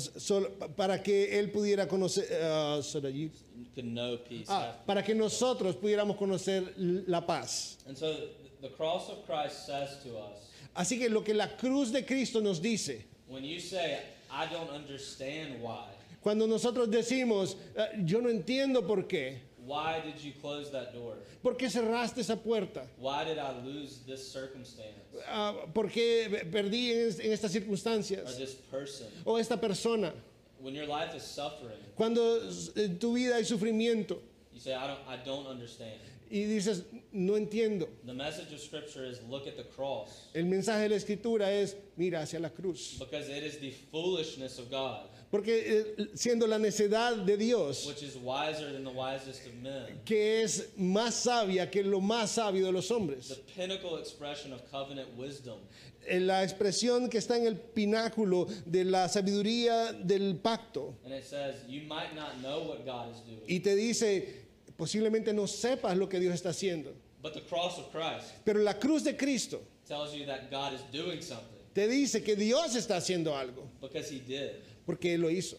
[0.00, 4.46] Solo para que él pudiera conocer, ah, so that you- You could know peace.
[4.48, 7.76] ah, para que nosotros pudiéramos conocer la paz.
[7.86, 8.28] And so th-
[8.60, 10.38] the cross of Christ says to us,
[10.76, 14.70] Así que lo que la cruz de Cristo nos dice, when you say, I don't
[14.70, 15.86] understand why,
[16.20, 21.14] cuando nosotros decimos, "Ah, yo no entiendo por qué, why did you close that door?
[21.42, 22.86] ¿por qué cerraste esa puerta?
[22.98, 24.94] Why did I lose this circumstance
[25.28, 29.06] Ah, ¿Por qué perdí en, en estas or this person?
[29.26, 30.12] O esta persona.
[30.60, 32.40] When your life is suffering, Cuando
[32.76, 34.18] en tu vida hay sufrimiento
[34.52, 36.00] you say, I don't, I don't understand.
[36.30, 37.86] y dices, no entiendo.
[38.06, 41.76] The message of Scripture is look at the cross El mensaje de la escritura es,
[41.96, 42.96] mira hacia la cruz.
[42.98, 48.04] because it is the foolishness of God, Porque eh, siendo la necedad de Dios, which
[48.04, 52.66] is wiser than the wisest of men, que es más sabia que lo más sabio
[52.66, 53.32] de los the hombres.
[53.56, 55.58] pinnacle expression of covenant wisdom.
[56.06, 60.94] Eh, La expresión que está en el pináculo de la sabiduría del pacto.
[61.04, 64.46] And it says, You might not know what God is doing, Y te dice,
[64.78, 66.94] posiblemente no sepas lo que Dios está haciendo.
[67.20, 70.82] but the cross of Christ Pero la cruz de Cristo tells you that God is
[70.92, 74.52] doing something te dice que Dios está haciendo algo, because He did.
[74.86, 75.56] Porque Él lo hizo.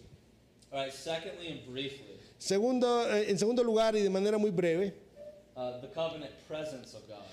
[0.71, 4.93] All right, secondly and briefly, Segundo, eh, en segundo lugar y de manera muy breve,
[5.55, 7.23] uh, the covenant presence of God.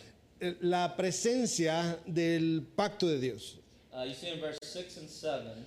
[0.41, 3.57] eh, la presencia del pacto de Dios.
[3.93, 5.65] Uh, you see in verse 6 and 7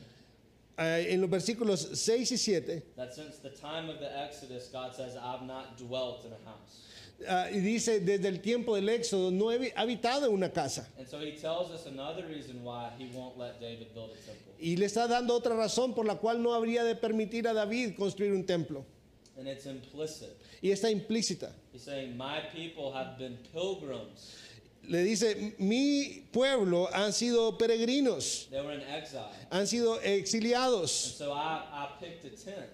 [0.77, 4.93] Eh, en los versículos 6 y 7, that since the time of the Exodus, God
[4.93, 6.81] says, I've not dwelt in a house.
[7.27, 10.87] Ah, y dice, desde el tiempo del Éxodo no he habitado en una casa.
[10.97, 14.53] And so he tells us another reason why he won't let David build a temple.
[14.59, 17.95] Y le está dando otra razón por la cual no habría de permitir a David
[17.97, 18.85] construir un templo.
[19.37, 20.29] And it's implicit.
[20.61, 21.51] Y está implícita.
[21.73, 24.33] He's saying, My people have been pilgrims.
[24.87, 29.31] Le dice, mi pueblo han sido peregrinos, They were in exile.
[29.51, 30.89] han sido And exiliados.
[31.17, 32.69] so I, I picked a tent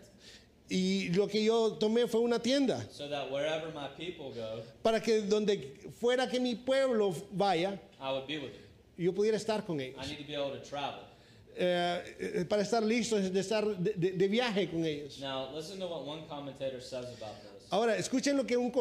[0.73, 5.01] Y lo que yo tomé fue una tienda so that wherever my people go, para
[5.01, 5.57] que donde
[5.99, 8.61] fuera que mi pueblo vaya, I would be with them.
[8.97, 9.97] yo pudiera estar con ellos.
[10.01, 11.03] I need to be able to travel.
[11.57, 15.19] Eh, eh, para estar listos de estar de, de- de viaje con ellos.
[15.19, 17.67] Now, listen to what one commentator says about this.
[17.69, 18.71] Ahora, escuchen lo que un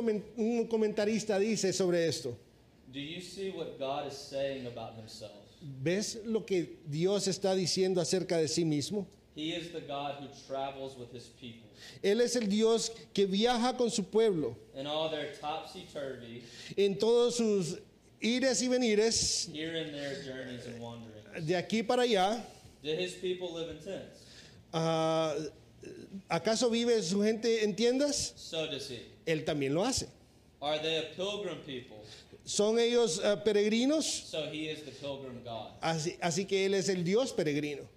[0.68, 2.36] comentarista dice sobre esto.
[2.92, 5.32] Do you see what God is saying about himself?
[5.60, 9.06] ¿Ves lo que Dios está diciendo acerca de sí mismo?
[9.40, 11.66] He is the God who travels with his people.
[12.04, 16.42] Él es el Dios que viaja con su pueblo In all their topsy turvy,
[16.76, 17.78] en todos sus
[18.20, 21.46] ires y venires, here and there journeys and wanderings.
[21.46, 22.42] de aquí para allá.
[22.82, 24.24] Did his people live in tents?
[24.74, 25.34] Ah,
[26.30, 28.34] ¿Acaso vive su gente en tiendas?
[28.36, 29.00] So does he.
[29.26, 30.06] Él también lo hace.
[30.60, 32.04] Are they a pilgrim people?
[32.44, 34.04] ¿Son ellos ah, peregrinos?
[34.04, 35.80] So he is the pilgrim God.
[35.80, 37.88] Así, así que Él es el Dios peregrino.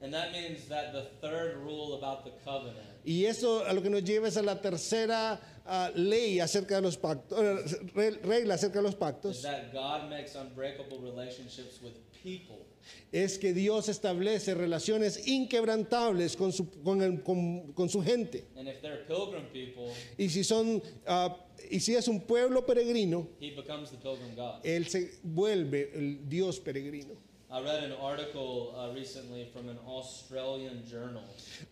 [0.00, 3.90] And that means that the third rule about the covenant Y eso a lo que
[3.90, 8.54] nos lleva es a la tercera ah, ley acerca de los pactos, eh, re- regla
[8.54, 12.64] acerca de los is pactos, that God makes unbreakable relationships with people.
[13.12, 18.44] es que Dios establece relaciones inquebrantables con su, con el- con- con su gente.
[18.56, 21.36] And if they're pilgrim people, Y si son, ah,
[21.70, 24.60] y si es un pueblo peregrino, he becomes the pilgrim God.
[24.64, 27.14] él se vuelve el Dios peregrino.
[27.50, 31.22] I read an article uh, recently from an Australian journal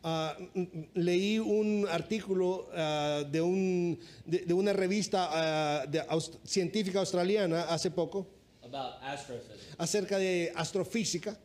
[0.02, 7.00] mm, leí un artículo ah, de, un, de, de una revista ah, de aus- científica
[7.00, 8.26] australiana hace poco
[8.62, 9.74] about astrophysics.
[9.78, 11.36] acerca de astrofísica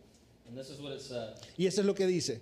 [0.48, 2.40] And this is what it said y eso es lo que dice.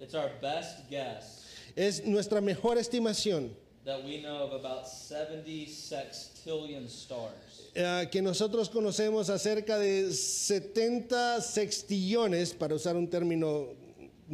[0.00, 1.40] It's our best guess
[1.74, 3.50] Es nuestra mejor estimación
[3.84, 7.51] that we know of about 70 sextillion stars.
[7.74, 13.68] Eh, que nosotros conocemos acerca de 70 sextillones, para usar un término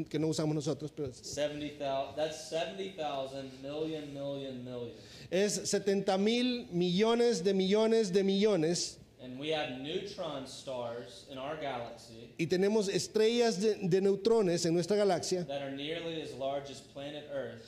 [0.09, 4.91] que no usamos nosotros, pero es- 70,000, that's 70,000 million, million, million.
[5.31, 8.99] es 70 mil millones de millones de millones.
[9.21, 14.73] And we have neutron stars in our galaxy y tenemos estrellas de, de neutrones en
[14.75, 17.61] nuestra galaxia that are nearly as large as planet Earth.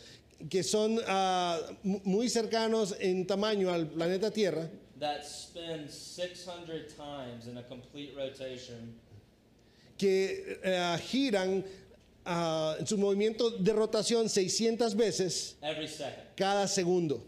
[0.48, 1.00] que son
[1.82, 4.70] mu- muy cercanos en tamaño al planeta Tierra,
[5.00, 8.94] that spin 600 times in a complete rotation
[9.98, 11.64] que eh, giran
[12.24, 16.22] ah, en su movimiento de rotación 600 veces every second.
[16.36, 17.22] cada segundo.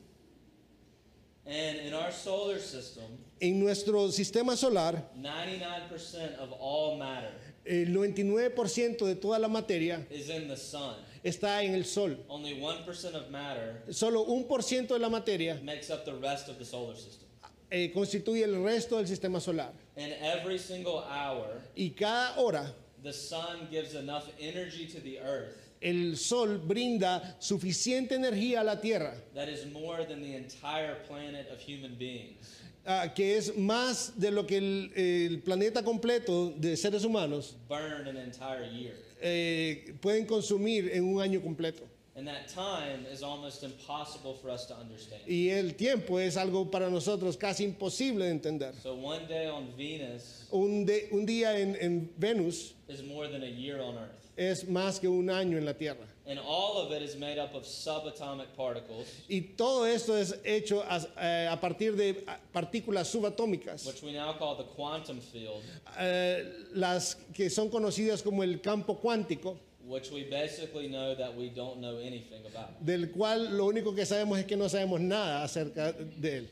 [1.45, 7.33] And in our solar system, En nuestro sistema solar, 99% of all matter
[7.65, 10.95] el 99% de toda la materia is in the sun.
[11.25, 12.17] está en el Sol.
[12.29, 16.49] Only 1% of matter Solo un por ciento de la materia makes up the rest
[16.49, 17.29] of the solar system.
[17.73, 19.73] Eh, constituye el resto del sistema solar.
[19.97, 25.57] And every single hour, Y cada hora the sun gives enough energy to the earth
[25.81, 31.49] el Sol brinda suficiente energía a la Tierra, that is more than the entire planet
[31.51, 32.61] of human beings.
[32.87, 38.07] ah, que es más de lo que el, el planeta completo de seres humanos burn
[38.07, 38.93] an entire year.
[39.21, 41.83] eh, pueden consumir en un año completo.
[42.15, 45.23] And that time is almost impossible for us to understand.
[45.27, 48.75] Y el tiempo es algo para nosotros casi imposible de entender.
[48.83, 53.43] So one day on Venus Un, de- un día en, en Venus is more than
[53.43, 54.11] a year on Earth.
[54.37, 56.07] es más que un año en la Tierra.
[56.27, 60.83] And all of it is made up of subatomic particles, Y todo esto es hecho
[60.87, 65.63] a, eh, a partir de partículas subatómicas, which we now call the quantum field,
[65.99, 66.45] eh,
[66.75, 69.57] las que son conocidas como el campo cuántico,
[69.93, 72.85] which we basically know that we don't know anything about.
[72.85, 76.49] del cual lo único que sabemos es que no sabemos nada acerca de él.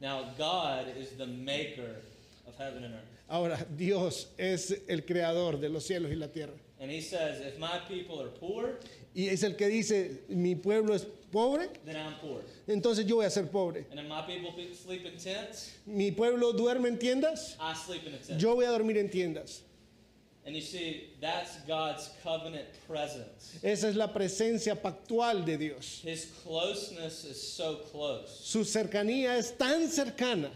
[0.00, 1.96] Now, God is the maker
[2.48, 3.04] of heaven and earth.
[3.28, 6.54] Ahora, Dios es el creador de los cielos y la tierra.
[6.80, 8.78] And He says, if my people are poor,
[9.14, 12.40] Y es el que dice, mi pueblo es pobre, then I'm poor.
[12.66, 13.84] entonces yo voy a ser pobre.
[13.90, 18.06] And if my people pe- sleep in tents, Mi pueblo duerme en tiendas, I sleep
[18.06, 18.40] in a tent.
[18.40, 19.60] yo voy a dormir en tiendas.
[20.46, 23.58] And you see, that's God's covenant presence.
[23.62, 26.00] Esa es la presencia pactual de Dios.
[26.02, 30.50] His closeness is so close Su cercanía es tan cercana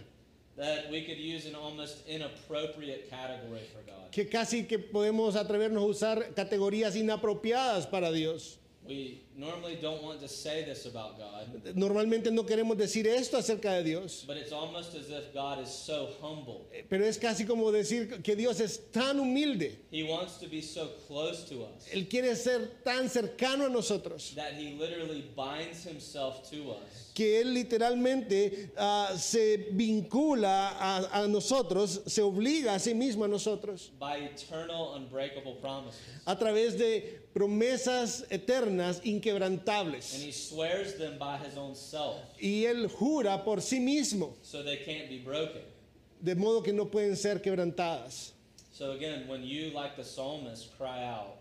[0.56, 4.10] that we could use an almost inappropriate category for God.
[4.10, 8.56] que casi que podemos atrevernos a usar categorías inapropiadas para Dios.
[8.86, 13.72] We normally don't want to say this about God, Normalmente no queremos decir esto acerca
[13.78, 16.66] de Dios, but it's almost as if God is so humble.
[16.70, 19.78] eh, pero es casi como decir que Dios es tan humilde.
[19.90, 24.34] He wants to be so close to us Él quiere ser tan cercano a nosotros
[27.14, 33.28] que Él literalmente ah, se vincula a, a nosotros, se obliga a sí mismo a
[33.28, 36.00] nosotros by eternal, unbreakable promises.
[36.26, 40.12] a través de promesas eternas And inquebrantables.
[40.12, 44.78] he swears them by his own self Y Él jura por sí mismo, so they
[44.78, 45.62] can't be broken.
[46.20, 48.32] de modo que no pueden ser quebrantadas.
[48.72, 51.36] So again, when you, like the psalmist, cry out,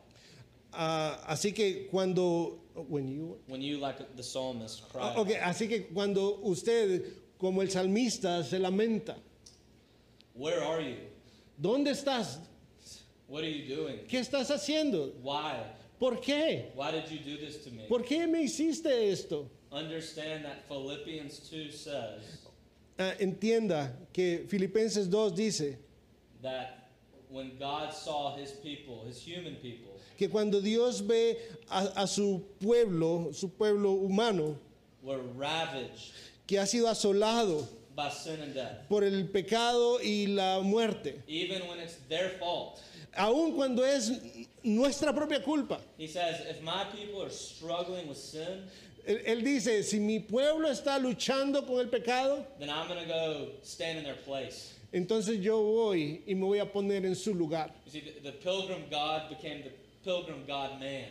[0.74, 2.60] Ah, así que cuando...
[2.90, 7.04] when you- when you, like the psalmist, cry Ah, ok, así que cuando usted,
[7.38, 9.16] como el salmista, se lamenta,
[10.36, 10.98] where are you?
[11.62, 12.40] ¿dónde estás?
[13.28, 14.00] What are you doing?
[14.08, 15.14] ¿Qué estás haciendo?
[15.22, 15.64] Why?
[16.00, 16.72] ¿Por qué?
[16.76, 17.84] Why did you do this to me?
[17.88, 19.50] ¿Por qué me hiciste esto?
[19.72, 22.40] Understand that Philippians 2 says
[23.00, 25.78] Ah, entienda que Filipenses 2 dice
[26.42, 26.90] that
[27.30, 31.38] when God saw his people, his human people, que cuando Dios ve
[31.70, 34.58] a, a su pueblo, su pueblo humano,
[35.02, 36.12] were ravaged
[36.48, 41.68] que ha sido asolado by sin and death, por el pecado y la muerte, even
[41.68, 42.82] when it's their fault,
[43.18, 44.12] aun cuando es
[44.64, 48.64] nuestra propia culpa, he says, if my people are struggling with sin,
[49.06, 53.98] Él, él dice, si mi pueblo está luchando con el pecado, then I'm go stand
[53.98, 54.74] in their place.
[54.94, 57.74] entonces yo voy y me voy a poner en su lugar.
[57.86, 59.72] You see, the, the pilgrim God became the
[60.04, 61.06] pilgrim God man.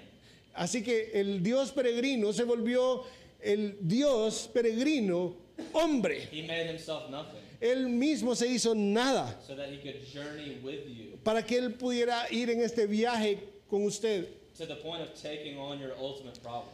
[0.55, 3.05] Así que el Dios peregrino se volvió
[3.41, 5.35] el Dios peregrino
[5.73, 6.29] hombre.
[6.31, 10.85] He made himself nothing Él mismo se hizo nada so that he could journey with
[10.89, 13.39] you para que él pudiera ir en este viaje
[13.71, 14.27] con usted,
[14.57, 16.69] to the point of taking on your ultimate problem.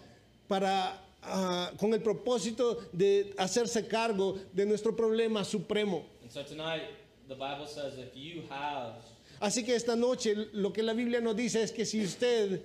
[0.48, 6.06] para ah, con el propósito de hacerse cargo de nuestro problema supremo.
[6.22, 6.84] And so tonight,
[7.28, 8.94] the Bible says if you have
[9.40, 12.60] Así que esta noche lo que la Biblia nos dice es que si usted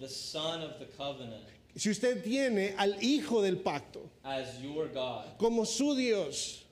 [0.00, 1.42] the Son of the covenant
[1.76, 6.64] si usted tiene al hijo del pacto as your God, como su Dios,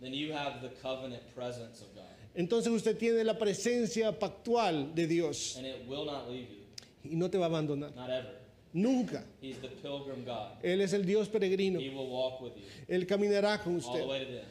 [0.00, 2.04] then you have the covenant presence of God.
[2.34, 7.16] entonces usted tiene la presencia pactual de Dios And it will not leave you, y
[7.16, 8.30] no te va a abandonar not ever.
[8.72, 9.22] nunca.
[9.40, 10.52] He's the pilgrim God.
[10.62, 11.78] Él es el Dios peregrino.
[11.78, 14.46] He will walk with you Él caminará con all the usted way to the end.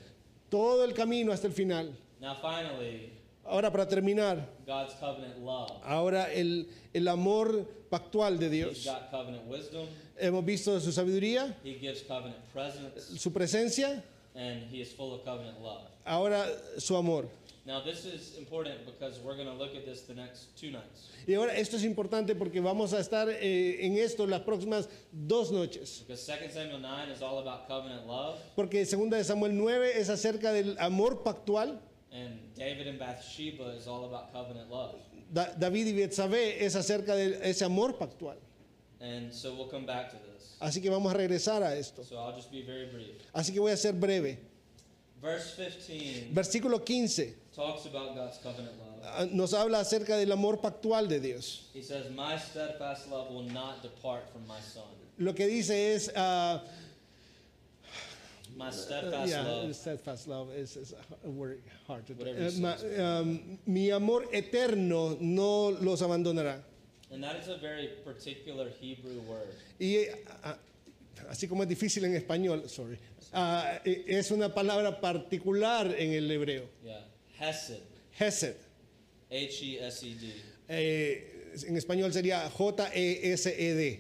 [0.50, 1.92] todo el camino hasta el final.
[2.22, 3.12] Now, finally,
[3.46, 5.72] Ahora para terminar, God's covenant love.
[5.84, 8.86] ahora el, el amor pactual de He's Dios.
[8.86, 9.88] got covenant wisdom.
[10.18, 14.02] Hemos visto su sabiduría, He gives covenant presence, su presencia,
[14.34, 15.84] and he is full of covenant love.
[16.06, 16.46] ahora
[16.80, 17.26] su amor.
[17.68, 21.10] Now, this is important because we're going to look at this the next two nights.
[21.28, 25.52] Y ahora esto es importante porque vamos a estar eh, en esto las próximas dos
[25.52, 26.04] noches.
[26.08, 30.10] Because 2 Samuel 9 is all about covenant love, Porque segunda de Samuel 9 es
[30.10, 31.80] acerca del amor pactual.
[32.16, 34.96] And David and Bathsheba is all about covenant love.
[35.34, 38.38] Da- David y Betsabé es acerca de ese amor pactual.
[39.02, 40.56] And so we'll come back to this.
[40.62, 42.04] Así que vamos a regresar a esto.
[42.04, 43.22] So I'll just be very brief.
[43.34, 44.38] Así que voy a ser breve.
[45.22, 49.02] Verse 15 Versículo 15 talks about God's covenant love.
[49.04, 51.70] ah, nos habla acerca del amor pactual de Dios.
[51.74, 54.84] He says, My steadfast love will not depart from my son.
[55.18, 56.62] Lo que dice es, ah,
[58.56, 59.76] My steadfast yeah, love.
[59.76, 60.94] steadfast love is, is
[61.26, 62.62] a word hard to Eh, say.
[62.62, 62.78] ma-
[63.20, 66.62] um, mi amor eterno no los abandonará.
[67.12, 69.54] And that is a very particular Hebrew word.
[69.80, 70.06] Y
[70.44, 70.58] ah,
[71.30, 72.98] así como es difícil en español, sorry,
[73.34, 76.64] eh, es una palabra particular en el hebreo.
[76.84, 77.02] Yeah.
[77.38, 77.82] Hesed.
[78.18, 78.56] Hesed.
[79.30, 80.34] H E S E D.
[80.70, 84.00] Eh, en español sería J-E-S-E-D.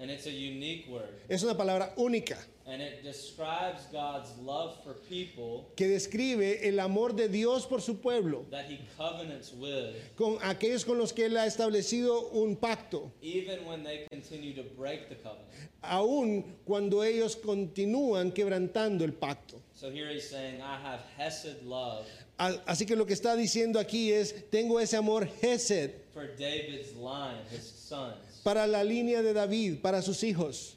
[0.00, 1.08] And it's a unique word.
[1.28, 2.38] Es una palabra única
[2.70, 7.94] And it describes God's love for people que describe el amor de Dios por su
[7.98, 13.10] pueblo, that he covenants with, con aquellos con los que Él ha establecido un pacto,
[13.22, 15.48] even when they continue to break the covenant.
[15.82, 19.62] aun cuando ellos continúan quebrantando el pacto.
[19.74, 22.04] So here he's saying, I have Hesed love
[22.38, 26.94] A- Así que lo que está diciendo aquí es, tengo ese amor Hesed for David's
[26.96, 28.42] line, his sons.
[28.44, 30.74] para la línea de David, para sus hijos.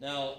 [0.00, 0.34] Now,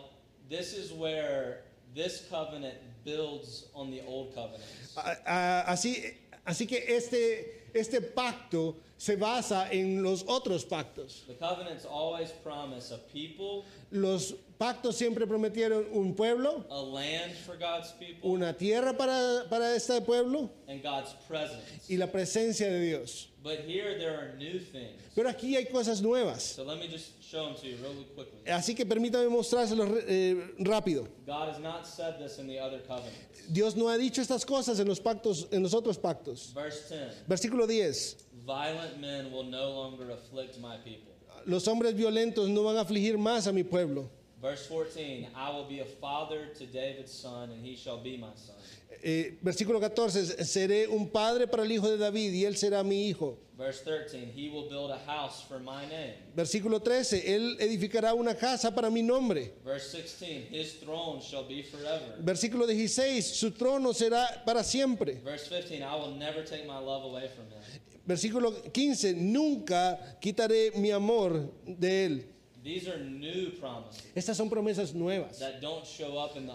[0.52, 1.62] this is where
[1.96, 2.76] this covenant
[3.06, 4.62] builds on the old covenant.
[4.98, 6.14] A- a- Así,
[6.46, 11.26] así que este, este pacto se basa en los otros pactos.
[11.28, 17.58] The covenants always promise a people, Los pactos siempre prometieron un pueblo, a land for
[17.58, 21.90] God's people, una tierra para, para este pueblo and God's presence.
[21.90, 23.30] y la presencia de Dios.
[23.44, 25.02] But here there are new things.
[25.16, 26.44] Pero aquí hay cosas nuevas.
[26.56, 28.40] So let me just show them to you really quickly.
[28.46, 31.08] Así que permítame mostrárselos eh, rápido.
[31.26, 33.42] God has not said this in the other covenants.
[33.52, 36.54] Dios no ha dicho estas cosas en los pactos, en los otros pactos.
[36.54, 38.16] Verse 10 Versículo 10.
[38.46, 41.12] Violent men will no longer afflict my people.
[41.48, 44.08] Los hombres violentos no van a afligir más a mi pueblo.
[44.40, 48.34] Verse 14 I will be a father to David's son, and he shall be my
[48.36, 48.56] son.
[49.04, 50.44] Eh, versículo 14.
[50.46, 53.38] Seré un padre para el hijo de David y él será mi hijo.
[53.58, 56.16] Verse 13 He will build a house for my name.
[56.36, 57.36] Versículo 13.
[57.36, 59.54] Él edificará una casa para mi nombre.
[59.64, 62.16] Verse 16 His throne shall be forever.
[62.20, 63.24] Versículo 16.
[63.24, 65.22] Su trono será para siempre.
[65.24, 67.62] Verse 15 I will never take my love away from him.
[68.06, 69.14] Versículo 15.
[69.14, 72.31] Nunca quitaré mi amor de él.
[72.64, 76.54] These are new promises Estas son promesas nuevas that don't show up in the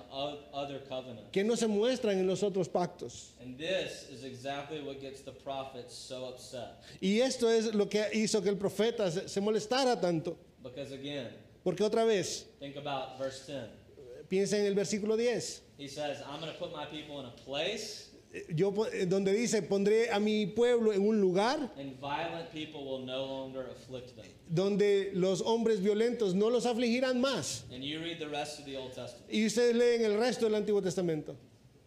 [0.53, 1.33] other covenant.
[1.33, 3.31] que no se muestran en los otros pactos.
[3.41, 6.77] And this is exactly what gets the prophets so upset.
[7.03, 10.37] Y esto es lo que hizo que el profeta se, se molestara tanto.
[10.63, 11.29] Because again,
[11.65, 13.69] Porque otra vez, think about verse 10.
[14.29, 15.63] piensa en el versículo 10.
[15.79, 18.06] He says, I'm going to put my people in a place,
[18.55, 23.05] Yo, eh, donde dice, pondré a mi pueblo en un lugar and violent people will
[23.07, 24.27] no longer afflict them.
[24.49, 27.65] donde los hombres violentos no los afligirán más.
[27.73, 29.33] And you read the rest of the Old Testament.
[29.33, 31.35] Y ustedes leen el resto del Antiguo Testamento.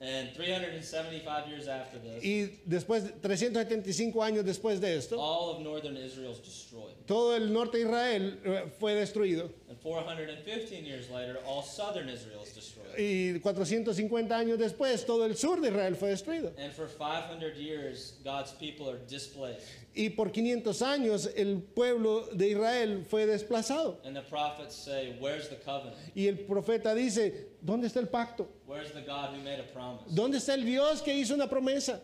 [0.02, 5.98] And 375 years after this, Y después, 375 años después de esto, all of northern
[5.98, 6.96] Israel is destroyed.
[7.06, 9.52] todo el norte de Israel eh, fue destruido.
[9.70, 12.88] And 415 years later, all southern Israel is destroyed.
[12.98, 16.52] Y 450 años después, todo el sur de Israel fue destruido.
[16.58, 19.68] And for 500 years, God's people are displaced.
[19.96, 23.98] Y por 500 años, el pueblo de Israel fue desplazado.
[24.04, 25.98] And the prophets say, Where's the covenant?
[26.16, 28.48] Y el profeta dice, ¿dónde está el pacto?
[28.66, 30.12] Where's the God who made a promise?
[30.12, 32.00] ¿Dónde está el Dios que hizo una promesa?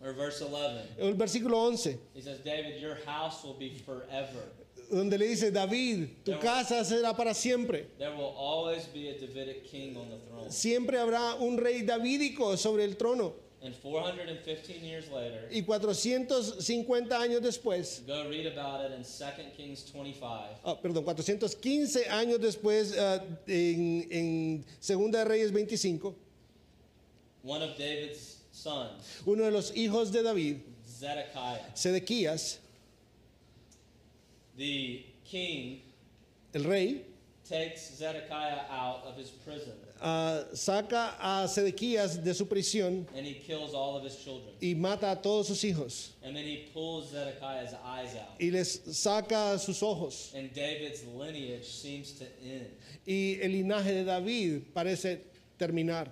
[0.00, 4.44] Or verse 11, El versículo 11, he says, David, your house will be forever.
[4.90, 7.86] Donde le dice, David, tu casa será para siempre.
[7.98, 10.50] There will always be a Davidic king on the throne.
[10.50, 13.34] Siempre habrá un rey davídico sobre el trono.
[13.62, 19.82] And 415 years later, Y 450 años después, go read about it in 2 Kings
[19.90, 20.60] 25.
[20.64, 26.14] ah, perdón, 415 años después, ah, en, en Segunda de Reyes 25,
[27.42, 30.56] One of David's sons, uno de los hijos de David,
[30.86, 32.58] Zedekiah, Sedequías,
[34.56, 35.80] the king,
[36.54, 37.02] el rey,
[37.48, 43.34] takes Zedekiah out of his prison ah, saca a Sedequías de su prisión and he
[43.34, 44.54] kills all of his children.
[44.60, 48.40] y mata a todos sus hijos And then he pulls Zedekiah's eyes out.
[48.40, 50.32] y les saca sus ojos.
[50.36, 52.68] And David's lineage seems to end.
[53.06, 55.20] Y el linaje de David parece
[55.58, 56.08] terminar.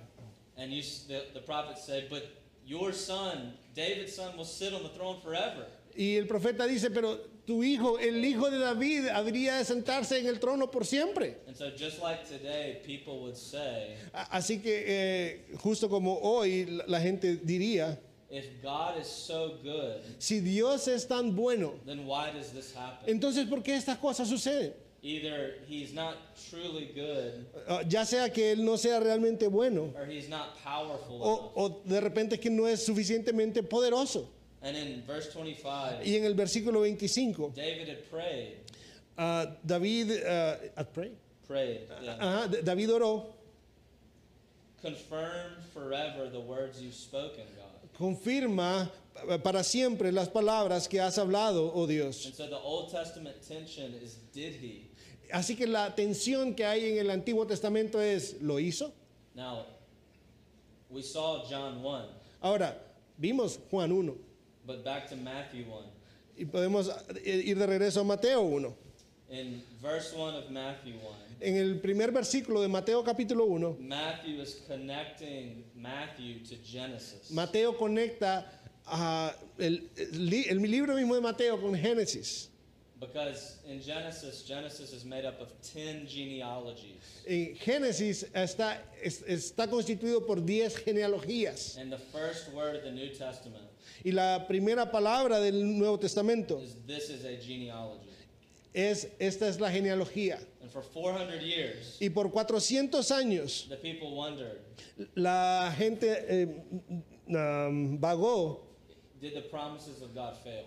[0.56, 2.28] And you, the, the prophets say, But
[2.66, 5.66] your son, David's son, will sit on the throne forever.
[5.96, 10.26] Y el profeta dice, pero tu hijo, el hijo de David, habría de sentarse en
[10.26, 11.38] el trono por siempre.
[11.48, 13.96] And so, just like today, people would say,
[14.30, 17.98] Así que eh, justo como hoy la- gente diría,
[18.30, 23.08] If God is so good, si Dios es tan bueno, then why does this happen?
[23.12, 24.72] entonces ¿por qué estas cosas suceden?
[25.04, 26.16] Either he's not
[26.48, 31.20] truly good Ah, ya sea que Él no sea realmente bueno or he's not powerful
[31.20, 31.52] o, enough.
[31.56, 34.30] o de repente que no es suficientemente poderoso.
[34.62, 38.56] And in verse 25, Y en el versículo 25, David had prayed,
[39.18, 41.10] ah, David, ah, ah, pray.
[41.48, 42.46] prayed, yeah.
[42.48, 43.24] D- David oró,
[44.80, 47.98] confirm forever the words you've spoken, God.
[47.98, 48.88] confirma
[49.42, 52.24] para siempre las palabras que has hablado, oh Dios.
[52.26, 54.88] And so the Old Testament tension is did he?
[55.32, 58.92] Así que la tensión que hay en el Antiguo Testamento es, ¿lo hizo?
[59.34, 59.64] Now,
[60.90, 62.04] we saw John 1,
[62.42, 62.76] Ahora,
[63.20, 64.14] vimos Juan 1
[64.66, 65.84] but back to Matthew 1.
[66.36, 66.88] y podemos
[67.24, 68.74] eh, ir de regreso a Mateo 1.
[69.30, 74.40] In verse 1 of Matthew 1, En el primer versículo de Mateo capítulo 1, Matthew
[74.40, 77.30] is connecting Matthew to Genesis.
[77.30, 78.44] Mateo conecta
[78.86, 82.48] a el, el libro mismo de Mateo con Génesis.
[83.00, 87.24] Because in Genesis, Genesis is made up of 10 genealogies.
[87.26, 91.78] En Génesis está, está constituido por 10 genealogías.
[91.78, 93.64] And the first word of the New Testament
[94.04, 98.08] Y la primera palabra del Nuevo Testamento is this is a genealogy.
[98.74, 100.38] es, esta es la genealogía.
[100.60, 104.60] And for 400 years, Y por 400 años the people wondered
[105.14, 106.46] la gente eh,
[107.28, 108.60] um, vagó,
[109.20, 110.64] did the promises of God fail?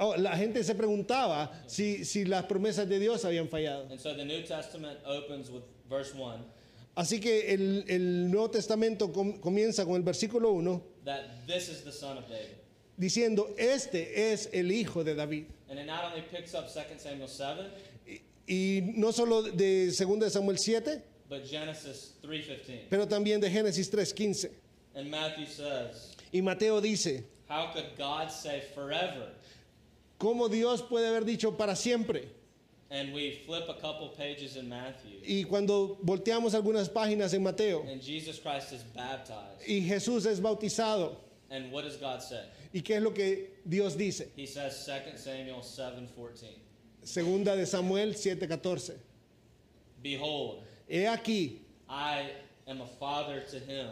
[0.00, 3.90] oh, la gente se preguntaba si, si las promesas de Dios habían fallado.
[3.90, 6.44] And so the New Testament opens with verse 1
[6.96, 11.82] Así que el, el Nuevo Testamento com- comienza con el versículo 1 that this is
[11.82, 12.56] the son of David.
[12.98, 15.46] diciendo, este es el hijo de David.
[15.70, 17.70] And it not only picks up 2 Samuel 7,
[18.46, 22.88] Y, no solo de 2 de Samuel 7, but Genesis 3:15.
[22.90, 24.50] pero también de Génesis 3.15.
[24.94, 29.30] And Matthew says, Y Mateo dice, How could God say forever?
[30.18, 32.28] ¿cómo Dios puede haber dicho para siempre?
[32.90, 37.82] And we flip a couple pages in Matthew, Y cuando volteamos algunas páginas en Mateo
[37.82, 39.60] and Jesus Christ is baptized.
[39.68, 41.16] y Jesús es bautizado,
[41.50, 42.44] And what does God say?
[42.74, 44.28] ¿y qué es lo que Dios dice?
[44.36, 46.44] He says 2 Samuel 7:14.
[47.04, 48.94] Segunda de Samuel 7:14.
[50.02, 51.58] Behold, He aquí,
[51.90, 52.30] I
[52.66, 53.90] am a father to him,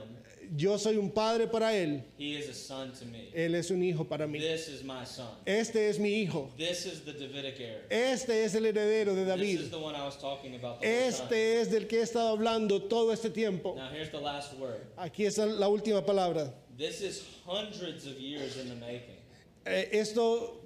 [0.55, 3.31] yo soy un padre para él, he is a son to me.
[3.35, 4.39] él es un hijo para mí.
[4.39, 5.27] This is my son.
[5.47, 6.51] Este es mi hijo.
[6.57, 7.81] This is the Davidic heir.
[7.91, 9.61] Este es el heredero de This David.
[9.61, 11.09] is the one I was talking about the whole time.
[11.09, 13.75] Este es del que he estado hablando todo este tiempo.
[13.75, 14.81] Now here's the last word.
[14.99, 16.53] Aquí está la última palabra.
[16.77, 19.17] This is hundreds of years in the making.
[19.65, 20.61] Eh, esto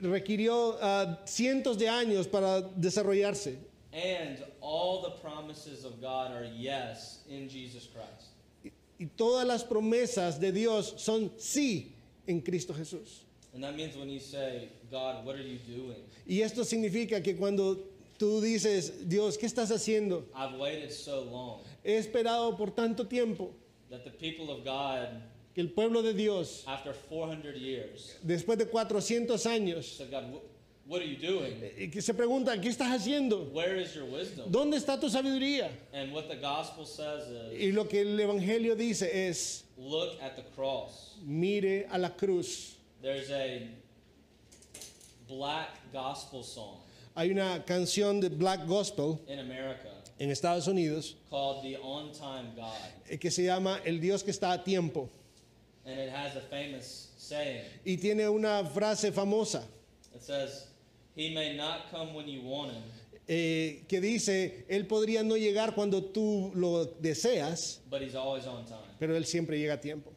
[0.00, 3.56] requirió ah, cientos de años para desarrollarse.
[3.92, 8.28] And all the promises of God are yes in Jesus Christ.
[9.00, 11.92] Y, todas las promesas de Dios son sí
[12.26, 13.24] en Cristo Jesús.
[13.54, 16.04] And that means when you say, God, what are you doing?
[16.26, 17.78] Y esto significa que cuando
[18.18, 20.26] tú dices, Dios, ¿qué estás haciendo?
[20.36, 21.60] I've waited so long.
[21.82, 23.54] He esperado por tanto tiempo.
[23.90, 25.08] that the people of God,
[25.54, 30.40] que el pueblo de Dios, after 400 years, después de 400 años, said, God,
[30.90, 31.54] what are you doing?
[31.78, 33.48] eh, que se ¿qué estás haciendo?
[33.52, 34.50] Where is your wisdom?
[34.50, 35.70] ¿Dónde está tu sabiduría?
[35.94, 40.34] And what the gospel says is, Y lo que el Evangelio dice es, look at
[40.34, 41.14] the cross.
[41.24, 42.76] mire a la cruz.
[43.00, 43.68] There's a
[45.28, 46.78] black gospel song
[47.16, 49.88] Hay una canción de Black Gospel in America
[50.18, 52.76] en Estados Unidos called The On Time God.
[53.08, 55.08] eh, que se llama El Dios que está a tiempo.
[55.86, 57.62] And it has a famous saying.
[57.84, 59.62] Y tiene una frase famosa
[60.14, 60.66] It says,
[61.20, 62.82] He may not come when you want him,
[63.28, 68.64] eh, que dice, Él podría no llegar cuando tú lo deseas, but he's always on
[68.64, 68.78] time.
[68.98, 70.10] pero Él siempre llega a tiempo.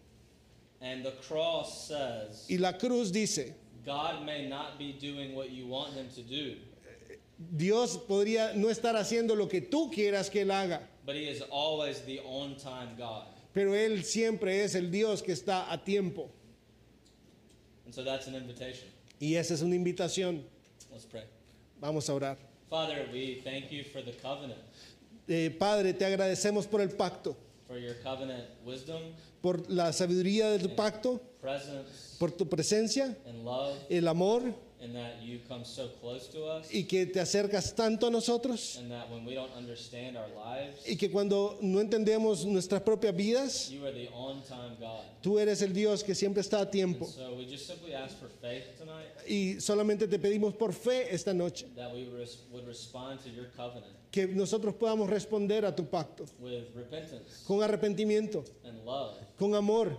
[0.79, 3.53] And the cross says, Y la cruz dice,
[3.85, 6.55] God may not be doing what you want him to do,
[7.37, 11.41] Dios podría no estar haciendo lo que tú quieras que Él haga, but he is
[11.51, 13.25] always the on time God.
[13.53, 16.29] pero Él siempre es el Dios que está a tiempo.
[17.85, 18.87] And so that's an invitation.
[19.19, 20.43] Y esa es una invitación.
[20.93, 21.23] Let's pray.
[21.81, 22.37] Vamos a orar.
[22.69, 24.59] Father, we thank you for the covenant,
[25.27, 27.35] Eh, Padre, te agradecemos por el pacto,
[27.67, 29.01] for your covenant wisdom,
[29.41, 34.53] por la sabiduría de tu pacto, presence, por tu presencia, and love, el amor
[34.83, 38.77] and that you come so close to us, y que te acercas tanto a nosotros
[38.79, 43.15] and that when we don't understand our lives, y que cuando no entendemos nuestras propias
[43.15, 45.01] vidas, you are the on time God.
[45.21, 47.05] tú eres el Dios que siempre está a tiempo.
[47.05, 51.33] So we just simply ask for faith tonight Y solamente te pedimos por fe esta
[51.33, 55.85] noche that we res- would respond to your covenant que nosotros podamos responder a tu
[55.85, 59.15] pacto with repentance con arrepentimiento, and love.
[59.39, 59.97] con amor.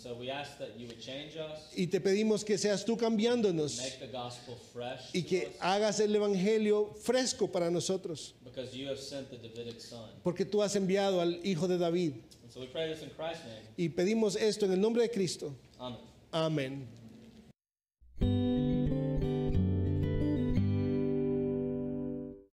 [0.00, 3.78] So we ask that you would change us, Y te pedimos que seas tú cambiándonos
[3.78, 8.72] make the gospel fresh y to que us, hagas el Evangelio fresco para nosotros, because
[8.76, 10.08] you have sent the Davidic son.
[10.22, 12.12] porque tú has enviado al Hijo de David.
[12.44, 13.66] And so we pray this in Christ's name.
[13.76, 15.52] Y pedimos esto en el nombre de Cristo.
[15.80, 15.98] Amen.
[16.32, 16.86] Amén.